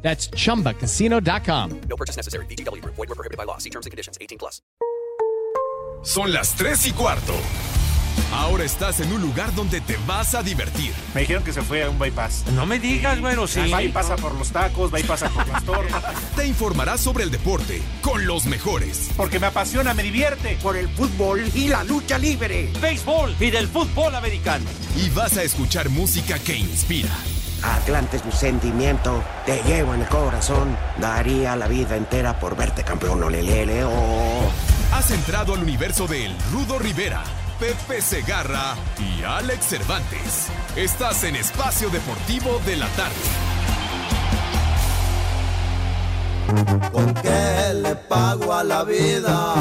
[0.00, 1.80] That's chumbacasino.com.
[1.88, 2.46] No purchase necessary.
[2.46, 2.82] BGW.
[2.84, 3.58] Void were prohibited by law.
[3.58, 4.16] See terms and conditions.
[4.20, 4.62] 18 plus.
[6.02, 7.34] Son las 3 y cuarto.
[8.32, 10.92] Ahora estás en un lugar donde te vas a divertir.
[11.14, 12.44] Me dijeron que se fue a un bypass.
[12.52, 13.70] No me digas, bueno, sí.
[13.70, 15.92] Va y pasa por los tacos, va y pasa por las torres.
[16.36, 19.10] Te informarás sobre el deporte con los mejores.
[19.16, 20.58] Porque me apasiona, me divierte.
[20.62, 22.70] Por el fútbol y la lucha libre.
[22.80, 24.66] Béisbol y del fútbol americano.
[24.96, 27.10] Y vas a escuchar música que inspira.
[27.62, 30.76] Atlante es mi sentimiento, te llevo en el corazón.
[31.00, 34.50] Daría la vida entera por verte campeón, olelele, oh.
[34.92, 37.22] Has entrado al universo de El Rudo Rivera,
[37.58, 40.46] Pepe Segarra y Alex Cervantes.
[40.76, 43.14] Estás en Espacio Deportivo de la Tarde.
[46.92, 49.54] ¿Con qué le pago a la vida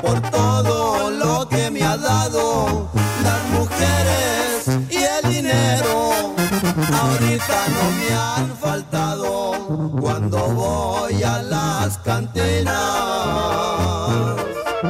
[0.00, 2.90] por todo lo que me ha dado?
[3.22, 6.15] Las mujeres y el dinero
[7.06, 12.74] ahorita no me han faltado cuando voy a las cantinas.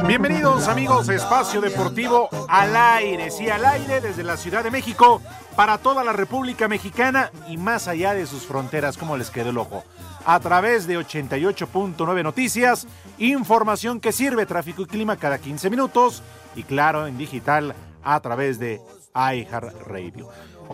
[0.05, 5.21] Bienvenidos amigos, Espacio Deportivo al aire, sí, al aire desde la Ciudad de México
[5.55, 9.57] para toda la República Mexicana y más allá de sus fronteras, como les quedó el
[9.57, 9.83] ojo.
[10.25, 16.21] A través de 88.9 Noticias, información que sirve tráfico y clima cada 15 minutos
[16.55, 18.81] y claro, en digital a través de
[19.15, 20.29] iHeartRadio.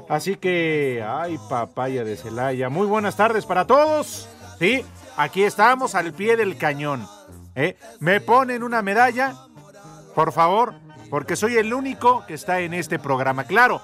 [0.10, 4.28] Así que, ay, papaya de Celaya, muy buenas tardes para todos.
[4.60, 4.86] Sí,
[5.18, 7.08] aquí estamos al pie del cañón.
[7.56, 7.78] ¿eh?
[8.00, 9.36] Me ponen una medalla,
[10.16, 10.76] por favor,
[11.10, 13.46] porque soy el único que está en este programa.
[13.46, 13.82] Claro,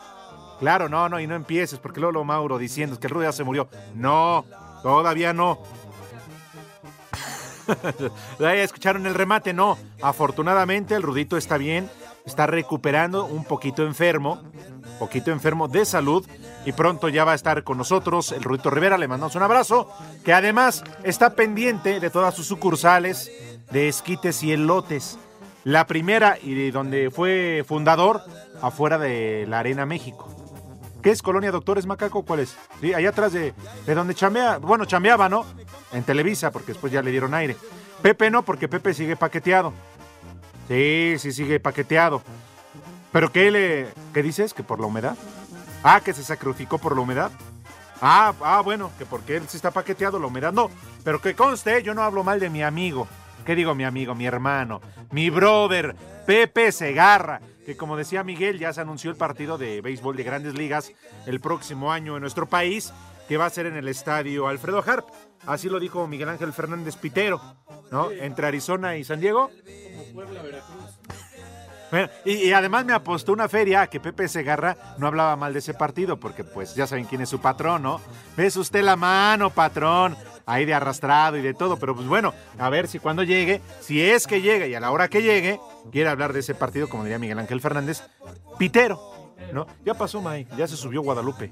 [0.59, 3.31] claro, no, no, y no empieces, porque luego lo Mauro diciendo que el Rudo ya
[3.31, 3.69] se murió.
[3.95, 4.45] No,
[4.83, 5.59] todavía no.
[8.39, 9.77] ya escucharon el remate, no.
[10.01, 11.89] Afortunadamente el Rudito está bien,
[12.25, 14.41] está recuperando, un poquito enfermo,
[14.99, 16.27] poquito enfermo de salud
[16.65, 19.89] y pronto ya va a estar con nosotros el Rudito Rivera, le mandamos un abrazo,
[20.23, 23.31] que además está pendiente de todas sus sucursales
[23.71, 25.17] de esquites y elotes.
[25.63, 28.21] La primera y de donde fue fundador
[28.61, 30.27] afuera de la Arena México.
[31.01, 32.23] ¿Qué es Colonia Doctores Macaco?
[32.23, 32.55] ¿Cuál es?
[32.81, 33.53] Sí, allá atrás de,
[33.85, 35.45] de donde chambea, bueno, chambeaba, ¿no?
[35.93, 37.55] En Televisa, porque después ya le dieron aire.
[38.01, 39.73] Pepe no, porque Pepe sigue paqueteado.
[40.67, 42.21] Sí, sí, sigue paqueteado.
[43.11, 43.87] ¿Pero qué le.
[44.13, 44.53] ¿Qué dices?
[44.53, 45.17] ¿Que por la humedad?
[45.83, 47.31] Ah, que se sacrificó por la humedad.
[48.01, 50.69] Ah, ah, bueno, que porque él sí está paqueteado, la humedad no.
[51.03, 53.07] Pero que conste, yo no hablo mal de mi amigo.
[53.45, 54.81] ¿Qué digo mi amigo, mi hermano,
[55.11, 57.41] mi brother, Pepe Segarra?
[57.65, 60.91] Que como decía Miguel, ya se anunció el partido de béisbol de grandes ligas
[61.25, 62.93] el próximo año en nuestro país,
[63.27, 65.07] que va a ser en el estadio Alfredo Harp.
[65.45, 67.41] Así lo dijo Miguel Ángel Fernández Pitero,
[67.91, 68.11] ¿no?
[68.11, 69.49] Entre Arizona y San Diego.
[71.91, 75.59] Bueno, y, y, además me apostó una feria que Pepe Segarra no hablaba mal de
[75.59, 77.99] ese partido, porque pues ya saben quién es su patrón, ¿no?
[78.37, 80.15] ¿Ves usted la mano, patrón?
[80.45, 84.01] Ahí de arrastrado y de todo, pero pues bueno, a ver si cuando llegue, si
[84.01, 85.59] es que llega y a la hora que llegue,
[85.91, 88.03] quiere hablar de ese partido, como diría Miguel Ángel Fernández,
[88.57, 88.99] Pitero,
[89.53, 89.67] ¿no?
[89.85, 91.51] Ya pasó, May, ya se subió Guadalupe.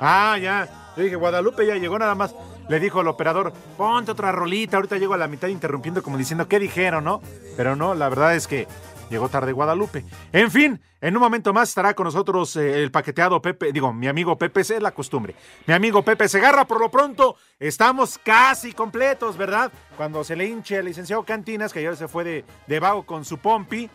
[0.00, 0.92] Ah, ya.
[0.96, 2.34] Yo dije, Guadalupe ya llegó nada más.
[2.70, 6.46] Le dijo el operador, ponte otra rolita, ahorita llego a la mitad interrumpiendo como diciendo,
[6.46, 7.20] ¿qué dijeron, no?
[7.56, 8.68] Pero no, la verdad es que
[9.10, 10.04] llegó tarde Guadalupe.
[10.32, 14.06] En fin, en un momento más estará con nosotros eh, el paqueteado Pepe, digo, mi
[14.06, 15.34] amigo Pepe, es la costumbre.
[15.66, 19.72] Mi amigo Pepe Segarra, por lo pronto, estamos casi completos, ¿verdad?
[19.96, 23.24] Cuando se le hinche al licenciado Cantinas, que ayer se fue de, de vago con
[23.24, 23.90] su pompi.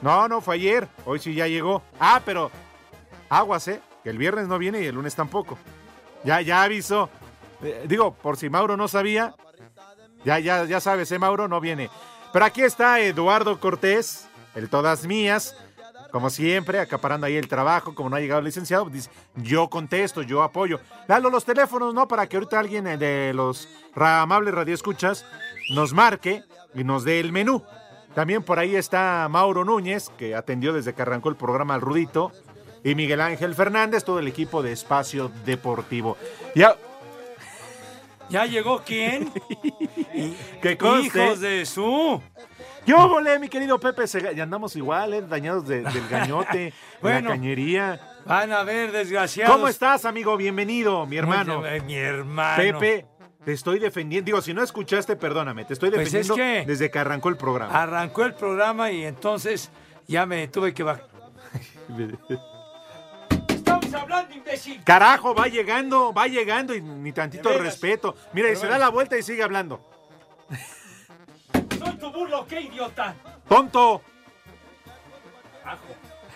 [0.00, 1.82] No, no, fue ayer, hoy sí ya llegó.
[2.00, 2.50] Ah, pero
[3.28, 3.82] aguas, ¿eh?
[4.02, 5.58] Que el viernes no viene y el lunes tampoco.
[6.24, 7.10] Ya, ya avisó.
[7.62, 9.34] Eh, digo, por si Mauro no sabía,
[10.24, 11.48] ya, ya, ya sabes, ¿eh, Mauro?
[11.48, 11.90] No viene.
[12.32, 15.56] Pero aquí está Eduardo Cortés, el todas mías,
[16.10, 20.22] como siempre, acaparando ahí el trabajo, como no ha llegado el licenciado, dice, yo contesto,
[20.22, 20.80] yo apoyo.
[21.06, 22.08] Dalo los teléfonos, ¿no?
[22.08, 25.26] Para que ahorita alguien de los amables radioescuchas
[25.70, 26.42] nos marque
[26.74, 27.62] y nos dé el menú.
[28.14, 32.32] También por ahí está Mauro Núñez, que atendió desde que arrancó el programa al Rudito,
[32.84, 36.16] y Miguel Ángel Fernández, todo el equipo de Espacio Deportivo.
[36.54, 36.76] Ya,
[38.28, 39.30] ¿Ya llegó quién?
[40.62, 41.24] ¿Qué conste?
[41.24, 42.20] Hijos de su.
[42.86, 44.32] Yo volé, mi querido Pepe Sega.
[44.32, 45.22] Ya andamos igual, ¿eh?
[45.22, 46.72] dañados de- del gañote,
[47.02, 47.16] Bueno.
[47.16, 48.00] de la cañería.
[48.24, 49.54] Van a ver, desgraciados.
[49.54, 50.36] ¿Cómo estás, amigo?
[50.36, 51.60] Bienvenido, mi hermano.
[51.60, 52.56] Muy bien, mi hermano.
[52.78, 53.06] Pepe,
[53.44, 54.26] Te estoy defendiendo.
[54.26, 55.64] Digo, si no escuchaste, perdóname.
[55.64, 57.72] Te estoy Pues es defendiendo que- desde que arrancó el programa.
[57.82, 59.70] Arrancó el programa y entonces
[60.06, 61.06] ya me tuve que bajar.
[64.38, 64.82] Imbécil.
[64.84, 68.16] Carajo, va llegando, va llegando y ni tantito respeto.
[68.32, 69.80] Mira, y se da la vuelta y sigue hablando.
[71.78, 73.14] Soy tu burlo, qué idiota.
[73.48, 74.02] ¡Tonto!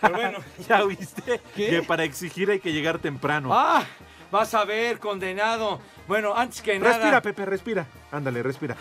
[0.01, 0.39] Pero bueno.
[0.69, 1.41] ¿Ya viste?
[1.55, 1.71] ¿Qué?
[1.71, 3.51] Que para exigir hay que llegar temprano.
[3.53, 3.85] Ah,
[4.31, 5.81] vas a ver, condenado.
[6.09, 6.95] Bueno, antes que nada.
[6.95, 7.87] respira, Pepe, respira.
[8.11, 8.77] Ándale, respira.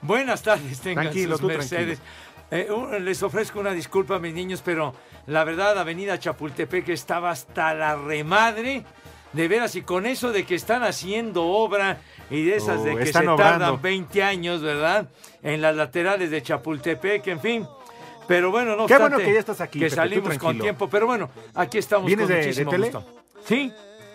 [0.00, 1.98] Buenas tardes, tengan Tranquilo, sus tú mercedes.
[2.50, 2.68] Eh,
[3.00, 4.94] les ofrezco una disculpa, mis niños, pero
[5.26, 8.84] la verdad, Avenida Chapultepec estaba hasta la remadre.
[9.32, 11.98] De veras, y con eso de que están haciendo obra
[12.30, 13.36] y de esas Oh, de que se obrando.
[13.36, 15.08] tardan 20 años, ¿verdad?
[15.42, 17.66] En las laterales de Chapultepec, en fin.
[18.28, 20.88] Pero bueno, no Qué bueno que ya estás aquí, Que Pepe, salimos con tiempo.
[20.88, 22.90] Pero bueno, aquí estamos ¿Vienes con de- de muchísimo tele?
[22.90, 23.04] gusto.
[23.44, 23.72] Sí.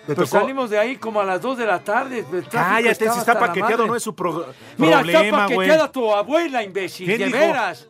[0.08, 0.42] ¿Te Pues tocó?
[0.42, 2.24] salimos de ahí como a las 2 de la tarde.
[2.50, 4.48] Cállate, si está paqueteado no es su pro-
[4.78, 5.68] Mira, problema, está güey.
[5.68, 7.38] paqueteada tu abuela, imbécil, ¿Quién de dijo?
[7.40, 7.88] veras.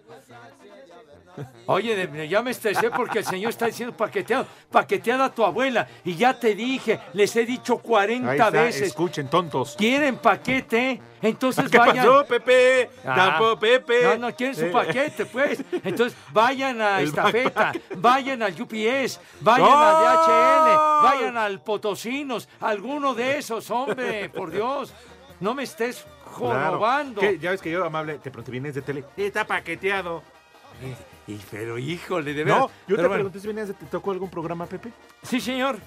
[1.68, 4.48] Oye, ya me estresé porque el señor está diciendo paqueteado.
[4.72, 5.88] Paqueteada tu abuela.
[6.04, 8.82] Y ya te dije, les he dicho 40 Ahí está, veces.
[8.88, 9.76] escuchen, tontos.
[9.78, 11.02] ¿Quieren paquete?
[11.22, 11.98] Entonces ¿Qué vayan.
[11.98, 12.90] pasó, Pepe?
[13.06, 14.04] Ah, Tampoco, Pepe.
[14.04, 14.70] No, no quieren su Eh.
[14.72, 15.64] paquete, pues.
[15.84, 19.78] Entonces vayan a El Estafeta, vayan al UPS, vayan ¡Oh!
[19.78, 24.94] a DHL, vayan al Potosinos, alguno de esos, hombre, por Dios.
[25.40, 27.22] No me estés jorobando.
[27.40, 29.04] Ya ves que yo amable, te pregunté, ¿vienes de tele?
[29.18, 30.22] Está paqueteado.
[31.30, 32.60] Y, pero híjole, de verdad.
[32.60, 34.90] No, yo te bueno, pregunté si venías de, ¿te tocó algún programa, Pepe?
[35.24, 35.78] Sí, señor.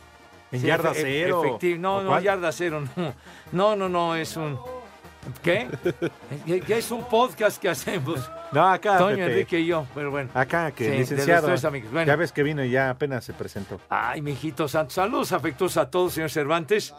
[0.52, 1.42] En Sí, Yarda Cero.
[1.44, 2.22] efecti- no, ¿O no, cuál?
[2.22, 3.14] Yarda Cero, no.
[3.52, 4.58] No, no, no, es un...
[5.42, 5.68] ¿Qué?
[6.66, 8.28] Que es un podcast que hacemos.
[8.50, 9.30] No, acá, Toño, Pepe.
[9.30, 10.28] Enrique y yo, pero bueno.
[10.34, 11.46] Acá, que Sí, licenciado.
[11.46, 11.92] tres amigos.
[11.92, 12.06] Bueno.
[12.08, 13.80] Ya ves que vino y ya apenas se presentó.
[13.88, 14.92] Ay, mijito santo.
[14.92, 16.92] Saludos afectuosos a todos, señor Cervantes.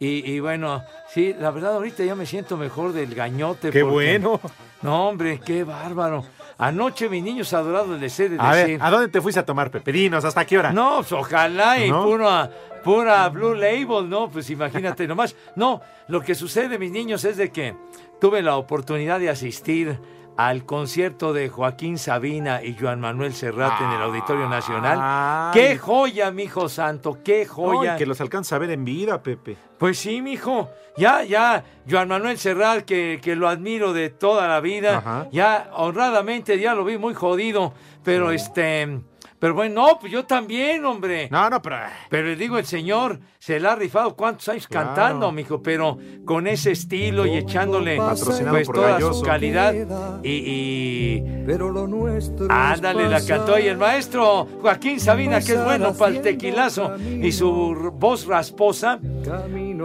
[0.00, 3.70] Y, y bueno, sí, la verdad ahorita ya me siento mejor del gañote.
[3.70, 4.40] ¡Qué porque- bueno!
[4.82, 6.24] No, hombre, qué bárbaro.
[6.58, 8.78] Anoche mis niños adorados les he de A decir...
[8.78, 9.92] ver, ¿a dónde te fuiste a tomar, Pepe?
[9.92, 10.72] Dinos, ¿hasta qué hora?
[10.72, 12.02] No, pues ojalá y ¿No?
[12.04, 12.50] pura,
[12.82, 14.28] pura Blue Label, ¿no?
[14.28, 15.36] Pues imagínate nomás.
[15.54, 17.76] No, lo que sucede, mis niños, es de que
[18.20, 19.98] tuve la oportunidad de asistir
[20.38, 24.98] al concierto de Joaquín Sabina y Joan Manuel Serrat en el Auditorio Nacional.
[25.02, 25.50] Ay.
[25.52, 27.18] ¡Qué joya, mijo santo!
[27.24, 27.96] ¡Qué joya!
[27.96, 29.56] y que los alcanza a ver en vida, Pepe.
[29.78, 30.70] Pues sí, mijo.
[30.96, 35.26] Ya, ya, Joan Manuel Serrat, que, que lo admiro de toda la vida, Ajá.
[35.32, 37.72] ya honradamente ya lo vi muy jodido,
[38.04, 39.00] pero este,
[39.38, 41.28] pero bueno, no, pues yo también, hombre.
[41.30, 41.76] No, no, pero...
[42.08, 44.88] Pero le digo, el señor se la ha rifado cuántos años Claro.
[44.88, 49.14] cantando, mijo, pero con ese estilo y echándole Patrocinado pues por toda Galloso.
[49.20, 49.74] su calidad
[50.22, 55.64] y, y Pero lo nuestro ándale, la cantó y el maestro Joaquín Sabina, que es
[55.64, 58.98] bueno para el tequilazo y su voz rasposa.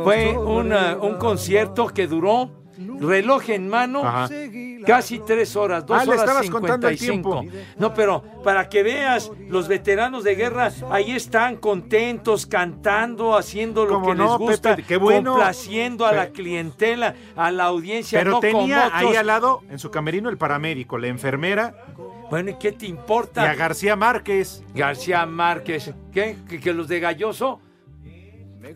[0.04, 2.50] Fue una- un concierto que duró
[3.00, 4.28] reloj en mano Ajá.
[4.86, 7.40] Casi tres horas, dos Ah, horas estabas cincuenta contando y el cinco.
[7.42, 7.60] tiempo.
[7.78, 13.96] No, pero para que veas, los veteranos de guerra ahí están contentos, cantando, haciendo lo
[13.96, 14.88] ¿Cómo que no, les gusta, Pepe?
[14.88, 15.32] Qué bueno.
[15.32, 19.80] complaciendo a la clientela, a la audiencia, Pero no tenía como ahí al lado, en
[19.80, 21.76] su camerino, el paramédico, la enfermera
[22.30, 23.50] Bueno, ¿y qué te y importa?
[23.50, 24.64] a García Márquez.
[24.74, 26.38] García Márquez, ¿qué?
[26.50, 27.60] ¿Que, que los de Galloso?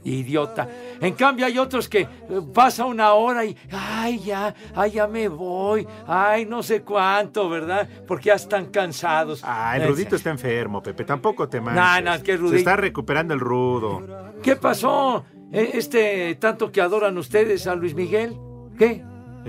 [0.03, 0.67] Idiota.
[1.01, 2.07] En cambio hay otros que eh,
[2.53, 7.87] pasa una hora y, ay, ya, ay, ya me voy, ay, no sé cuánto, ¿verdad?
[8.07, 9.41] Porque ya están cansados.
[9.43, 11.03] Ah, el Rudito está enfermo, Pepe.
[11.03, 12.03] Tampoco te manches.
[12.05, 14.33] No, no, que Rudito- Se está recuperando el Rudo.
[14.43, 15.25] ¿Qué pasó?
[15.51, 18.35] Eh, Este, tanto que adoran ustedes a Luis Miguel,
[18.77, 19.03] ¿qué?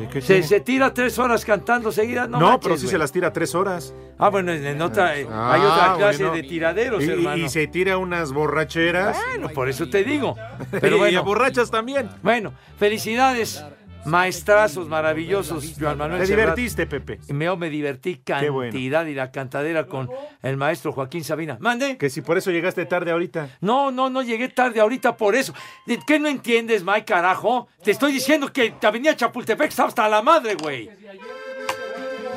[0.06, 2.28] ¿Qué ¿Se, se tira tres horas cantando seguidas?
[2.28, 3.92] No, No, manches, pero sí se las tira tres horas.
[4.18, 6.36] Ah, bueno, en, otra, eh, Ah, hay otra clase bueno.
[6.36, 7.36] de tiraderos, Y, hermano.
[7.44, 9.16] y se tira unas borracheras.
[9.30, 10.36] Bueno, por eso te digo.
[10.70, 12.08] Pero Pero y a bueno, borrachas también.
[12.22, 13.64] bueno, felicidades,
[14.04, 16.56] maestrazos maravillosos, Joan Manuel Te Serrat.
[16.56, 17.18] divertiste, Pepe.
[17.28, 18.72] Y Me, me divertí Qué bueno.
[18.72, 20.08] cantidad y la cantadera con
[20.42, 21.56] el maestro Joaquín Sabina.
[21.60, 21.96] Mande.
[21.98, 23.50] Que si por eso llegaste tarde ahorita.
[23.60, 25.52] No, no, no llegué tarde ahorita por eso.
[25.86, 27.68] ¿De ¿Qué no entiendes, Mike, carajo?
[27.82, 30.90] Te estoy diciendo que te Avenida Chapultepec está hasta la madre, güey.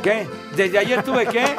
[0.04, 0.28] ¿Qué?
[0.56, 1.46] ¿Desde ayer tuve qué?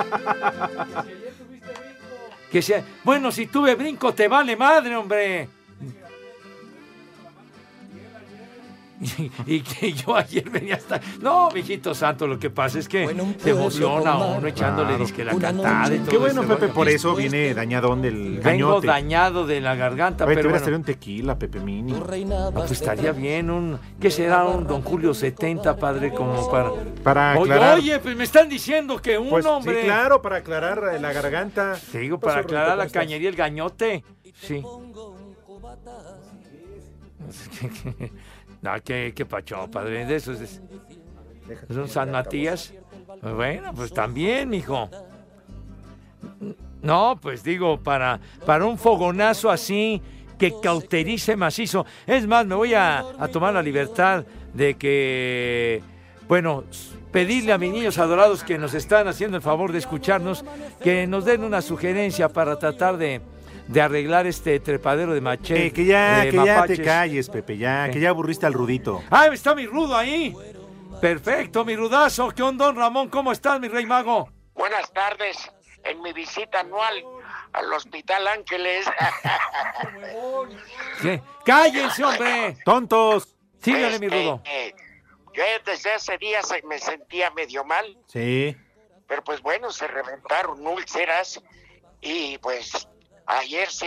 [2.50, 2.84] Que sea...
[3.02, 5.48] Bueno, si tuve brinco, te vale madre, hombre.
[9.46, 11.00] Y, que yo ayer venía hasta...
[11.20, 15.04] No, mijito santo, lo que pasa es que Bueno, un se emociona uno echándole Claro.
[15.04, 16.74] disque la cantada y todo Qué bueno, ese Pepe, rollo.
[16.74, 18.86] por eso viene dañadón del Vengo gañote.
[18.86, 20.76] dañado de la garganta, Oye, te pero hubieras bueno.
[20.78, 21.92] un tequila, Pepe Mini.
[22.32, 23.78] Ah, pues estaría bien un...
[24.00, 26.12] ¿Qué será un Don Julio 70, padre?
[26.12, 26.70] Como para...
[27.02, 27.78] Para Oye, aclarar.
[27.78, 29.80] oye, pues me están diciendo que un Pues, hombre...
[29.80, 31.76] Sí, claro, para aclarar la garganta.
[31.90, 34.04] Te digo, para aclarar ¿cómo la cañería, el gañote.
[34.40, 34.62] Sí.
[38.62, 40.06] No, qué, qué pacho, padre.
[40.06, 40.62] De esos es,
[41.68, 42.72] es un San Matías.
[43.20, 44.88] Bueno, pues también, mijo.
[46.80, 50.00] No, pues digo, para, para un fogonazo así
[50.38, 51.84] que cauterice macizo.
[52.06, 55.82] Es más, me voy a, a tomar la libertad de que,
[56.28, 56.64] bueno,
[57.10, 60.44] pedirle a mis niños adorados que nos están haciendo el favor de escucharnos,
[60.82, 63.20] que nos den una sugerencia para tratar de,
[63.72, 65.66] de arreglar este trepadero de machete.
[65.66, 69.02] Eh, que ya, que ya te calles, Pepe, ya, que ya aburriste al rudito.
[69.10, 70.34] ¡Ah, está mi rudo ahí!
[71.00, 72.30] Perfecto, mi rudazo.
[72.30, 73.08] ¿Qué onda, don Ramón?
[73.08, 74.28] ¿Cómo estás, mi rey mago?
[74.54, 75.36] Buenas tardes.
[75.84, 77.02] En mi visita anual
[77.54, 78.86] al Hospital Ángeles.
[81.02, 81.20] ¿Qué?
[81.44, 82.56] ¡Cállense, hombre!
[82.64, 83.34] ¡Tontos!
[83.60, 84.42] Sígale, mi Este, rudo.
[84.44, 84.74] eh,
[85.34, 88.56] yo desde ese día se- me sentía medio mal, Sí.
[89.08, 91.40] pero pues bueno, se reventaron úlceras
[92.00, 92.86] y pues
[93.26, 93.86] ayer sí,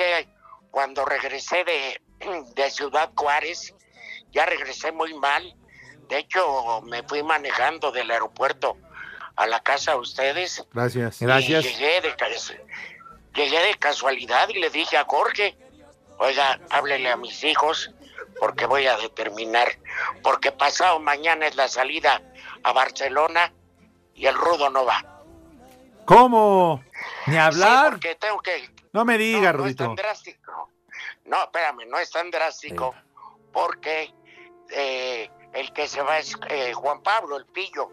[0.71, 2.01] cuando regresé de,
[2.55, 3.73] de Ciudad Juárez,
[4.31, 5.55] ya regresé muy mal.
[6.09, 8.77] De hecho, me fui manejando del aeropuerto
[9.35, 10.65] a la casa de ustedes.
[10.73, 11.21] Gracias.
[11.21, 12.15] Y llegué de,
[13.33, 15.57] llegué de casualidad y le dije a Jorge,
[16.17, 17.91] oiga, háblele a mis hijos
[18.39, 19.79] porque voy a determinar,
[20.21, 22.21] porque pasado mañana es la salida
[22.63, 23.53] a Barcelona
[24.13, 25.03] y el rudo no va.
[26.05, 26.83] ¿Cómo?
[27.27, 27.91] Ni Sí, hablar.
[27.91, 28.69] porque tengo que...
[28.95, 30.01] No me diga, no, no es tan Rudito.
[30.01, 30.71] drástico.
[31.25, 32.95] No, espérame, no es tan drástico
[33.51, 34.13] porque
[34.71, 37.89] eh, el que se va es eh, Juan Pablo, el pillo.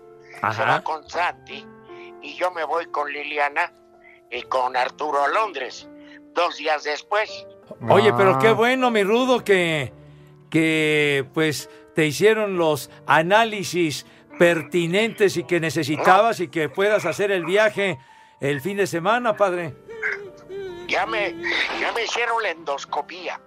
[0.54, 1.66] Se va con Santi
[2.22, 3.72] y yo me voy con Liliana
[4.30, 5.88] y con Arturo a Londres.
[6.34, 7.46] Dos días después.
[7.90, 8.38] Oye, pero Ah.
[8.40, 9.92] qué bueno, mi rudo, que,
[10.50, 14.06] que pues te hicieron los análisis
[14.38, 17.98] pertinentes y que necesitabas y que puedas hacer el viaje
[18.40, 19.74] el fin de semana, padre.
[20.92, 21.34] Ya me,
[21.80, 23.40] ya me hicieron la endoscopía.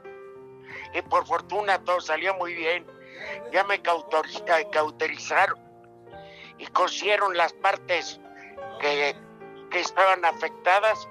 [0.95, 2.87] Y por fortuna todo salió muy bien.
[3.53, 5.59] Ya me cauterizaron
[6.57, 8.19] y cosieron las partes
[8.81, 9.15] que,
[9.69, 11.07] que estaban afectadas.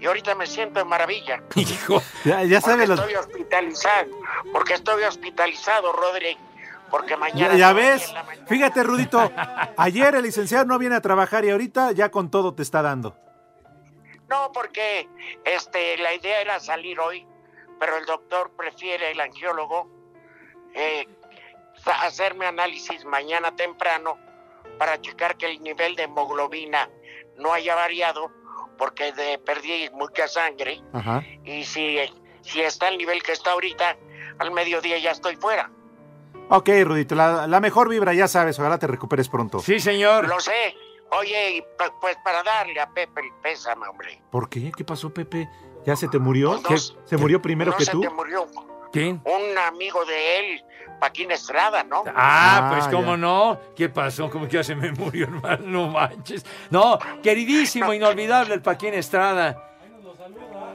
[0.00, 1.40] Y ahorita me siento de maravilla.
[1.54, 2.02] Hijo.
[2.24, 2.98] Ya, sabes los...
[2.98, 4.10] estoy hospitalizado.
[4.52, 6.36] Porque estoy hospitalizado, Rodri.
[6.90, 7.52] Porque mañana.
[7.52, 8.12] Ya, ya ves,
[8.48, 9.30] fíjate Rudito,
[9.76, 13.16] ayer el licenciado no viene a trabajar y ahorita ya con todo te está dando.
[14.28, 15.08] No, porque
[15.44, 17.26] este, la idea era salir hoy,
[17.78, 19.88] pero el doctor prefiere, el angiólogo,
[20.74, 21.06] eh,
[22.02, 24.18] hacerme análisis mañana temprano
[24.78, 26.90] para checar que el nivel de hemoglobina
[27.36, 28.30] no haya variado,
[28.76, 31.22] porque de, perdí mucha sangre Ajá.
[31.44, 31.98] y si,
[32.42, 33.96] si está el nivel que está ahorita,
[34.38, 35.70] al mediodía ya estoy fuera.
[36.48, 39.60] Ok, Rudito, la, la mejor vibra, ya sabes, ojalá te recuperes pronto.
[39.60, 40.28] Sí, señor.
[40.28, 40.76] Lo sé.
[41.10, 44.20] Oye, pa- pues para darle a Pepe el pésame, hombre.
[44.30, 44.72] ¿Por qué?
[44.76, 45.48] ¿Qué pasó, Pepe?
[45.84, 46.60] ¿Ya se te murió?
[46.66, 46.96] Pues.
[47.04, 48.00] ¿Se murió primero no que se tú?
[48.00, 48.46] te murió
[48.92, 49.22] ¿Quién?
[49.24, 50.64] un amigo de él,
[51.00, 52.02] Paquín Estrada, ¿no?
[52.08, 53.16] Ah, Ah, pues cómo ya.
[53.18, 53.60] no.
[53.76, 54.28] ¿Qué pasó?
[54.30, 55.62] ¿Cómo que ya se me murió, hermano?
[55.64, 56.44] No manches.
[56.70, 59.62] No, queridísimo, inolvidable el Paquín Estrada.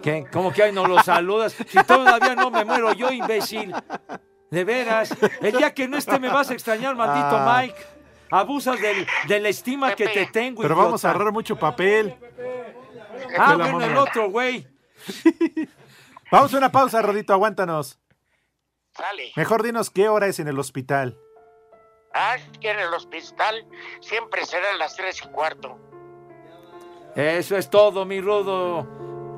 [0.02, 0.26] ¿Qué?
[0.32, 1.54] ¿Cómo que ahí no lo saludas?
[1.68, 3.74] Si todavía no me muero yo, imbécil.
[4.50, 5.14] De veras.
[5.42, 7.60] El día que no esté me vas a extrañar, maldito Ah.
[7.62, 7.76] Mike.
[8.32, 12.16] Abusas del, de la estima que te tengo, Pero vamos a ahorrar mucho papel.
[13.38, 14.68] Ah, el otro, güey.
[16.32, 18.00] Vamos a una pausa, Rodito, aguántanos.
[18.96, 19.34] Sale.
[19.36, 21.18] Mejor dinos qué hora es en el hospital.
[22.14, 23.66] Ah, que en el hospital
[24.00, 25.78] siempre serán las tres y cuarto.
[27.16, 28.88] Eso es todo, mi rudo.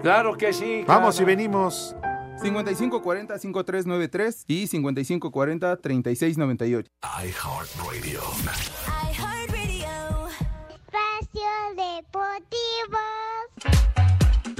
[0.02, 0.84] Claro que sí.
[0.86, 1.96] Vamos y venimos.
[2.44, 6.86] 5540-5393 y 5540-3698.
[7.02, 8.22] iHeartRadio.
[10.70, 13.02] Espacio Deportivo.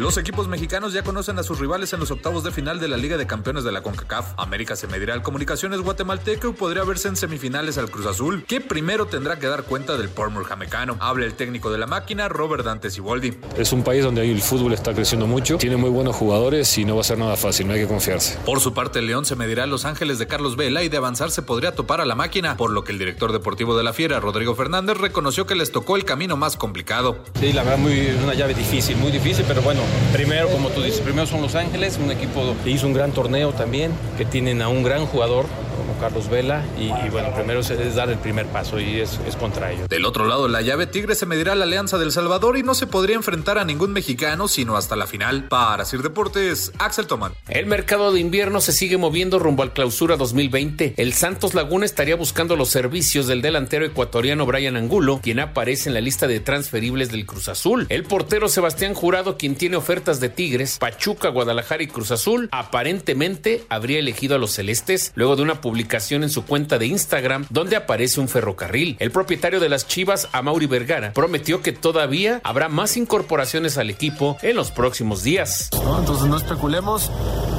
[0.04, 2.98] Los equipos mexicanos ya conocen a sus rivales en los octavos de final de la
[2.98, 4.34] Liga de Campeones de la CONCACAF.
[4.36, 8.60] América se medirá al Comunicaciones Guatemalteco y podría verse en semifinales al Cruz Azul, que
[8.60, 10.98] primero tendrá que dar cuenta del Pormur jamecano.
[11.00, 13.38] Habla el técnico de la máquina, Robert Dante Siboldi.
[13.58, 16.96] Es un país donde el fútbol está creciendo mucho, tiene muy buenos jugadores y no
[16.96, 18.38] va a ser nada fácil, no hay que confiarse.
[18.46, 20.98] Por su parte, el León se medirá a Los Ángeles de Carlos Vela y de
[20.98, 23.94] avanzar se podría topar a la máquina, por lo que el director deportivo de la
[23.94, 27.24] Fiera, Rodrigo Fernández, reconoció que les tocó el camino más complicado.
[27.40, 29.80] Sí, la verdad, muy, es una llave difícil, muy difícil, pero bueno,
[30.12, 33.52] primero, como tú dices, primero son Los Ángeles, un equipo que hizo un gran torneo
[33.52, 37.70] también, que tienen a un gran jugador como Carlos Vela, y, y bueno, primero es,
[37.70, 39.90] es dar el primer paso y es, es contra ellos.
[39.90, 42.74] Del otro lado, la llave Tigre se medirá a la Alianza del Salvador y no
[42.74, 45.48] se podría enfrentar a ningún mexicano sino hasta la final.
[45.48, 47.34] Para Sir Deportes, Axel Toman.
[47.48, 50.96] El mercado de invierno se sigue moviendo rumbo al clausura 2020.
[50.98, 55.94] El Santos Laguna estaría buscando los servicios del delantero ecuatoriano Brian Angulo, quien aparece en
[55.94, 57.86] la lista de transferibles del Cruz Azul.
[57.90, 63.64] El portero Sebastián Jurado, quien tiene ofertas de Tigres, Pachuca, Guadalajara y Cruz Azul, aparentemente
[63.70, 67.78] habría elegido a los celestes luego de una publicación en su cuenta de Instagram donde
[67.78, 68.98] aparece un ferrocarril.
[69.00, 74.38] El propietario de las Chivas, Amauri Vergara, prometió que todavía habrá más incorporaciones al equipo
[74.42, 75.70] en los próximos días.
[75.72, 76.00] ¿no?
[76.00, 77.10] Entonces no especulemos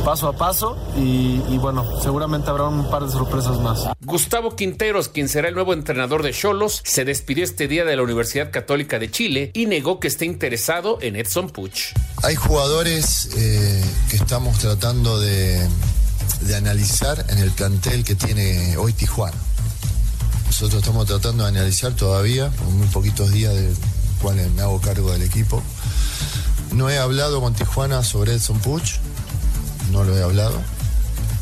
[0.04, 3.84] paso a paso y, y bueno, seguramente habrá un par de sorpresas más.
[4.02, 8.02] Gustavo Quinteros, quien será el nuevo entrenador de Cholos, se despidió este día de la
[8.02, 11.94] Universidad Católica de Chile y negó que esté interesado en Edson Puch.
[12.22, 15.66] Hay jugadores eh, que estamos tratando de,
[16.40, 19.36] de analizar en el plantel que tiene hoy Tijuana.
[20.46, 23.76] Nosotros estamos tratando de analizar todavía, con muy poquitos días del
[24.20, 25.62] cual me hago cargo del equipo.
[26.72, 28.96] No he hablado con Tijuana sobre Edson Puch,
[29.90, 30.60] no lo he hablado.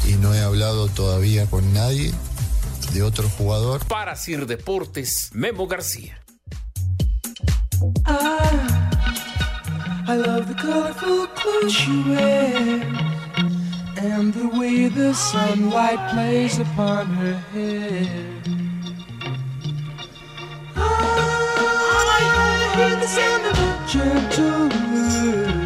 [0.08, 2.12] Y no he hablado todavía con nadie
[2.92, 3.84] de otro jugador.
[3.87, 6.18] Para Sir Deportes, Memo García.
[10.04, 13.01] I love the colorful clothes you wear
[14.02, 18.42] and the way the sunlight plays upon her hair.
[20.75, 25.62] I hear the sound of a gentle word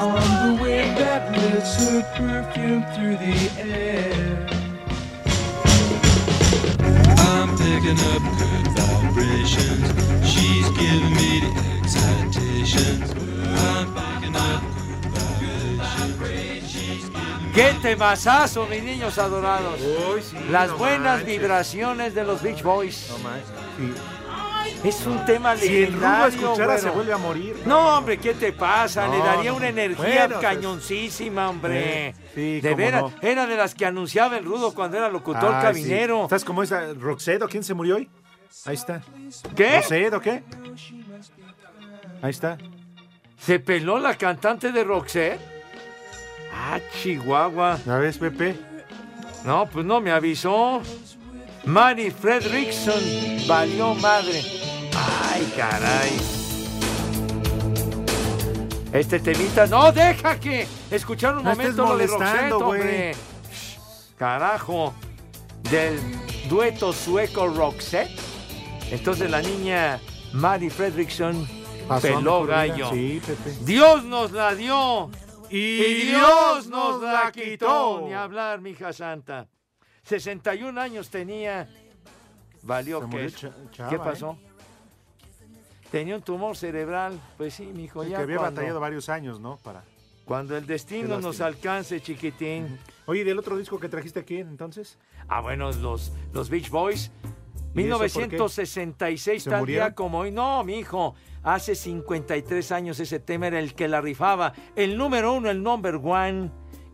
[0.00, 4.46] on the wind that lifts her perfume through the air.
[7.18, 9.86] I'm picking up good vibrations.
[10.28, 13.08] She's giving me the excitations.
[13.70, 14.73] I'm picking up
[17.54, 19.78] ¡Qué temazazo, mis niños adorados!
[20.50, 23.12] Las buenas vibraciones de los Beach Boys.
[24.82, 26.26] Es un tema Si el Rudo legendario.
[26.46, 27.56] escuchara, se vuelve a morir.
[27.64, 29.06] No, hombre, ¿qué te pasa?
[29.08, 29.56] Le No, daría no.
[29.56, 32.14] una energía Bueno, pues, cañoncísima, hombre.
[32.34, 33.12] Sí, de veras, no.
[33.22, 36.16] era de las que anunciaba el Rudo cuando era locutor Ay, caminero.
[36.18, 36.22] sí.
[36.24, 37.48] ¿Estás como esa Roxedo?
[37.48, 38.10] ¿Quién se murió hoy?
[38.66, 39.00] Ahí está.
[39.54, 39.76] ¿Qué?
[39.76, 40.42] ¿Roxedo qué?
[42.20, 42.58] Ahí está.
[43.38, 45.53] ¿Se peló la cantante de Roxette?
[46.56, 47.78] Ah, Chihuahua.
[47.84, 48.56] ¿La ves, Pepe?
[49.44, 50.80] No, pues no me avisó.
[51.64, 53.02] Mary Fredrickson
[53.46, 54.42] valió madre.
[54.94, 56.12] Ay, caray.
[58.92, 63.16] Este temita, no, deja que escuchar un No momento lo de Roxette, hombre.
[64.16, 64.94] Carajo.
[65.68, 65.98] Del
[66.48, 68.20] dueto sueco Roxette.
[68.90, 69.98] Entonces la niña
[70.32, 71.48] Mary Fredrickson
[72.00, 72.90] peló gallo.
[72.90, 73.56] Sí, Pepe.
[73.64, 75.10] Dios nos la dio
[75.56, 78.02] Y Dios nos la quitó.
[78.04, 79.46] Ni hablar, mija santa.
[80.02, 81.68] 61 años tenía.
[82.62, 83.30] Valió que
[83.88, 83.98] ¿Qué ¿eh?
[83.98, 84.36] pasó?
[85.92, 87.20] Tenía un tumor cerebral.
[87.36, 89.58] Pues sí, mijo, ya que había cuando, batallado varios años, ¿no?
[89.58, 89.84] Para.
[90.24, 92.76] cuando el destino nos alcance, chiquitín.
[93.06, 94.98] Oye, ¿y del otro disco que trajiste aquí entonces?
[95.28, 97.12] Ah, bueno, los, los Beach Boys.
[97.74, 98.36] ¿Y eso por qué?
[98.36, 100.30] 1966, ¿Se tal día como hoy.
[100.30, 101.14] No, mi hijo.
[101.42, 104.52] Hace 53 años ese tema era el que la rifaba.
[104.76, 106.50] El número uno, el number one.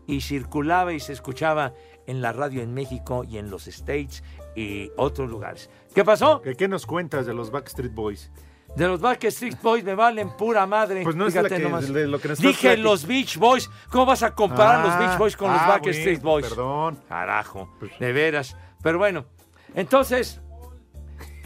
[0.07, 1.73] Y circulaba y se escuchaba
[2.07, 4.23] en la radio en México y en los States
[4.55, 5.69] y otros lugares.
[5.93, 6.41] ¿Qué pasó?
[6.41, 8.31] ¿Qué, qué nos cuentas de los Backstreet Boys?
[8.75, 11.03] De los Backstreet Boys me valen pura madre.
[11.03, 11.93] Pues no es Fíjate que- nomás.
[11.93, 13.69] de lo que Dije los Beach Boys.
[13.89, 16.47] ¿Cómo vas a comparar los Ah, Beach Boys con los ah, Backstreet bueno, Boys?
[16.47, 16.99] Perdón.
[17.07, 18.57] Carajo, de veras.
[18.81, 19.25] Pero bueno,
[19.75, 20.41] entonces,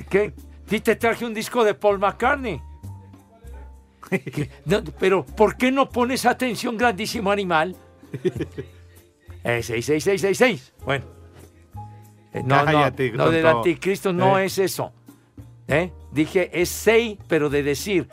[0.10, 0.34] ¿qué?
[0.69, 2.62] Sí te traje un disco de Paul McCartney.
[4.65, 7.75] No, pero, ¿por qué no pones atención, grandísimo animal?
[9.47, 10.73] Eh, 66666.
[10.84, 11.05] Bueno.
[12.34, 14.45] Eh, no, Cállate, no, lo del anticristo no Eh.
[14.45, 14.91] es eso.
[15.67, 15.91] ¿Eh?
[16.12, 18.10] Dije, es sei, pero de decir.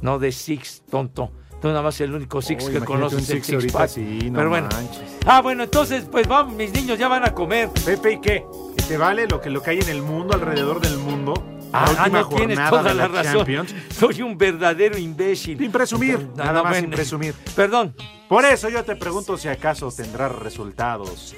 [0.00, 1.32] No de six, tonto.
[1.60, 3.78] Tú nada más el único six Uy, que conoces un es el six six ahorita
[3.78, 3.88] pack.
[3.90, 4.68] sí, no pero bueno.
[4.72, 5.02] manches.
[5.26, 7.68] Ah, bueno, entonces, pues vamos, mis niños ya van a comer.
[7.84, 8.44] Pepe, ¿y qué?
[8.88, 11.34] ¿Y te vale lo que, lo que hay en el mundo, alrededor del mundo?
[11.74, 13.36] Ah, última no tienes jornada toda de la, la razón.
[13.36, 13.74] Champions.
[13.90, 15.58] Soy un verdadero imbécil.
[15.58, 17.34] Sin presumir, No, nada no, más sin presumir.
[17.54, 17.94] Perdón.
[18.30, 21.36] Por eso yo te pregunto si acaso tendrás resultados.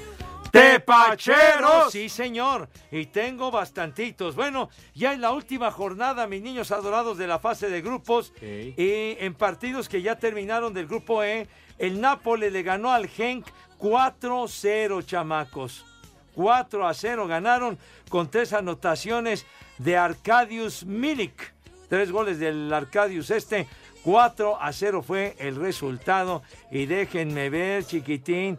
[0.49, 1.91] ¡Tepacheros!
[1.91, 2.69] Sí, señor.
[2.89, 4.33] Y tengo bastantitos.
[4.37, 9.17] Bueno, ya en la última jornada, mis niños adorados de la fase de grupos, y
[9.19, 13.45] en partidos que ya terminaron del grupo E, el Nápoles le ganó al Genk
[13.77, 15.90] 4-0, chamacos.
[16.35, 17.77] 4 a 0 ganaron
[18.09, 19.45] con tres anotaciones
[19.77, 21.53] de Arcadius Milik.
[21.89, 23.67] Tres goles del Arcadius este.
[24.03, 26.41] 4 a 0 fue el resultado.
[26.71, 28.57] Y déjenme ver, chiquitín.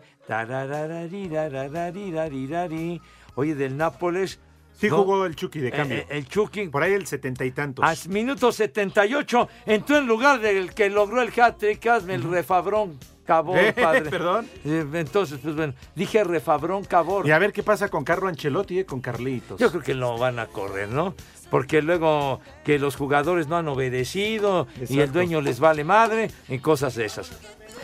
[3.34, 4.38] Oye, del Nápoles.
[4.78, 4.98] Sí ¿no?
[4.98, 5.96] jugó el Chucky de Eh, cambio.
[5.98, 6.68] eh, el Chucky.
[6.68, 7.84] Por ahí el setenta y tantos.
[7.84, 11.86] A minuto 78 entró en lugar del que logró el hat-trick.
[11.86, 12.98] Hazme el refabrón.
[13.24, 14.10] Cabor, Eh, padre.
[14.10, 14.48] perdón.
[14.64, 17.26] Entonces, pues bueno, dije refabrón Cabor.
[17.26, 19.58] Y a ver qué pasa con Carlo Ancelotti, eh, con Carlitos.
[19.60, 21.14] Yo creo que lo van a correr, ¿no?
[21.50, 26.58] Porque luego que los jugadores no han obedecido y el dueño les vale madre y
[26.58, 27.30] cosas de esas.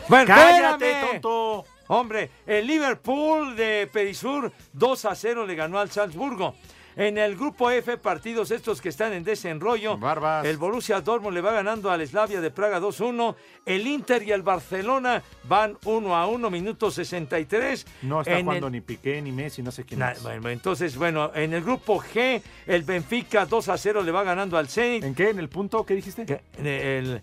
[0.07, 1.21] Bueno, ¡Cállate, espérame.
[1.21, 1.65] tonto!
[1.91, 6.55] Hombre, el Liverpool de Perisur 2 a 0 le ganó al Salzburgo.
[6.99, 9.97] En el grupo F, partidos estos que están en desenrollo.
[10.43, 13.35] El Borussia Dortmund le va ganando al Slavia de Praga 2-1.
[13.65, 17.87] El Inter y el Barcelona van 1 a 1, minuto 63.
[18.01, 20.21] No está En jugando el- ni Piqué, ni Messi, no sé quién es.
[20.21, 24.57] bueno, entonces, bueno, en el grupo G, el Benfica 2 a 0 le va ganando
[24.57, 25.05] al Zenit.
[25.05, 25.29] ¿En qué?
[25.29, 25.85] ¿En el punto?
[25.85, 26.41] ¿Qué dijiste?
[26.57, 27.21] En el,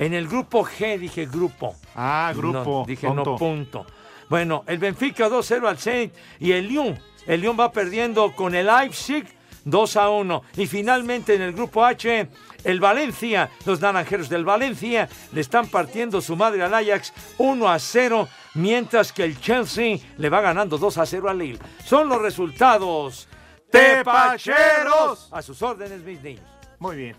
[0.00, 1.76] en el grupo G dije grupo.
[1.94, 3.86] Ah, grupo, No, dije no punto.
[4.32, 6.98] Bueno, el Benfica 2-0 al Zenit y el Lyon.
[7.26, 9.26] El Lyon va perdiendo con el Leipzig
[9.66, 10.42] 2 a 1.
[10.56, 12.28] Y finalmente en el grupo H,
[12.64, 17.78] el Valencia, los naranjeros del Valencia, le están partiendo su madre al Ajax 1 a
[17.78, 21.58] 0, mientras que el Chelsea le va ganando 2 a 0 al Lille.
[21.84, 23.28] Son los resultados.
[23.70, 25.28] ¡Tepacheros!
[25.30, 26.46] A sus órdenes, mis niños.
[26.78, 27.16] Muy bien.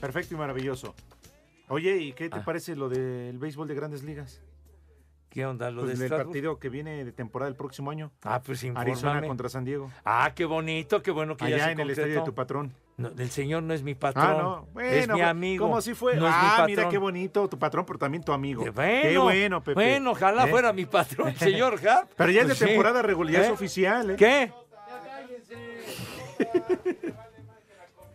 [0.00, 0.94] Perfecto y maravilloso.
[1.68, 2.42] Oye, ¿y qué te Ah.
[2.42, 4.40] parece lo del béisbol de grandes ligas?
[5.34, 5.68] ¿Qué onda?
[5.72, 8.12] Lo Pues de el partido que viene de temporada el próximo año.
[8.22, 9.26] Ah, pues Arizona infórmame.
[9.26, 9.90] contra San Diego.
[10.04, 12.72] Ah, qué bonito, qué bueno que ya Allá se en el estadio de tu patrón.
[12.96, 14.24] No, el señor no es mi patrón.
[14.28, 14.68] Ah, no.
[14.72, 15.64] Bueno, es mi pues, amigo.
[15.64, 16.14] ¿Cómo así fue?
[16.14, 16.66] No es mi ah, patrón.
[16.68, 18.64] mira qué bonito, tu patrón, pero también tu amigo.
[18.72, 19.74] Bueno, qué bueno, Pepe.
[19.74, 20.50] Bueno, ojalá ¿Eh?
[20.50, 22.10] fuera mi patrón, señor Hart.
[22.16, 22.70] Pero ya es Pues de sí.
[22.70, 23.50] temporada regular, ya es ¿Eh?
[23.50, 24.16] oficial, ¿eh?
[24.16, 24.52] ¿Qué?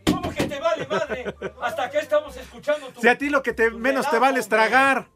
[0.09, 1.35] ¿Cómo que te vale madre?
[1.61, 3.01] ¿Hasta acá estamos escuchando tu...
[3.01, 5.07] Si a ti lo que te menos te vale es tragar.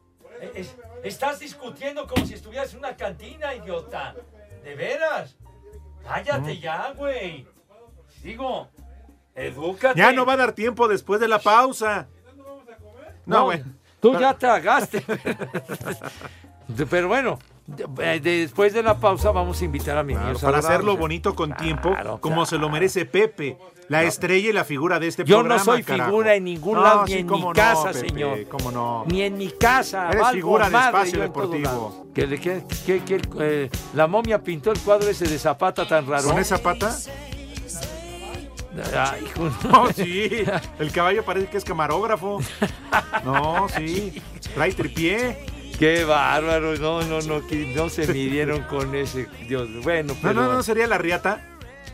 [0.42, 4.14] Eh, es- estás discutiendo como si estuvieras en una cantina, idiota.
[4.64, 5.36] ¿De veras?
[6.02, 7.46] Cállate ya, güey.
[8.22, 8.68] Digo,
[9.34, 9.98] edúcate.
[9.98, 12.08] Ya no va a dar tiempo después de la pausa.
[13.26, 13.64] No, No, bueno.
[14.00, 15.02] Tú ya tragaste.
[16.90, 21.34] Pero bueno, después de la pausa vamos a invitar a mi Claro, para hacerlo bonito
[21.34, 23.56] con tiempo, como se lo merece Pepe,
[23.88, 25.58] la estrella y la figura de este Yo programa.
[25.58, 26.10] no soy carajo.
[26.10, 28.48] figura en ningún No, lado, ni sí, en mi no, casa, Pepe, señor.
[28.48, 29.04] cómo no.
[29.06, 30.10] Ni en mi casa.
[30.10, 31.62] Eres figura de espacio yo deportivo.
[31.64, 31.94] lados.
[32.14, 35.86] Que, le- que- que- que el- eh, la momia pintó el cuadro ese de Zapata
[35.86, 36.28] tan raro.
[36.28, 36.96] ¿Con esa pata?
[38.96, 40.30] Ay, hijo, No, sí.
[40.78, 42.40] El caballo parece que es camarógrafo.
[43.24, 44.20] No, sí.
[44.54, 45.36] Trae tripié.
[45.84, 46.78] Qué bárbaro.
[46.78, 49.28] No, no, no, no se midieron con ese.
[49.46, 50.32] Dios, bueno, No, pero.
[50.32, 51.44] no, no, sería la riata.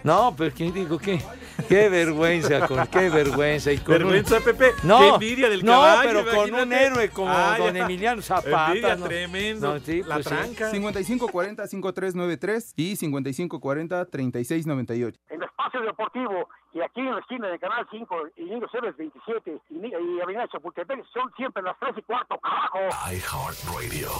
[0.04, 0.96] No, pero ¿qué digo?
[0.96, 1.20] ¿Qué?
[1.68, 3.72] Qué vergüenza, con, qué vergüenza.
[3.72, 4.72] Y con un- Vergüenza, Pepe.
[4.82, 6.86] No, Qué envidia del no, caballo, pero con un imagínate.
[6.86, 7.76] héroe como Ah, don.
[7.76, 8.68] Emiliano Zapata.
[8.68, 9.06] Envidia ¿no?
[9.06, 9.74] tremendo.
[9.74, 10.34] No, sí, La pues sí.
[10.34, 10.70] tranca.
[10.72, 15.18] 5540-5393 y 5540-3698.
[15.30, 19.58] en Espacio Deportivo y aquí en la esquina de Canal 5 y Niño Ceres 27
[19.70, 22.78] y, y Avenida Chapultepec son siempre las 3 y cuarto, carajo.
[23.12, 24.10] iHeartRadio.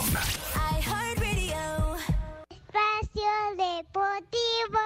[2.50, 4.81] Espacio Deportivo.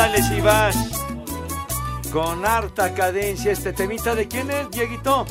[0.00, 0.76] Ándale si vas.
[2.10, 4.14] Con harta cadencia este temita.
[4.14, 5.26] ¿De quién es, Dieguito?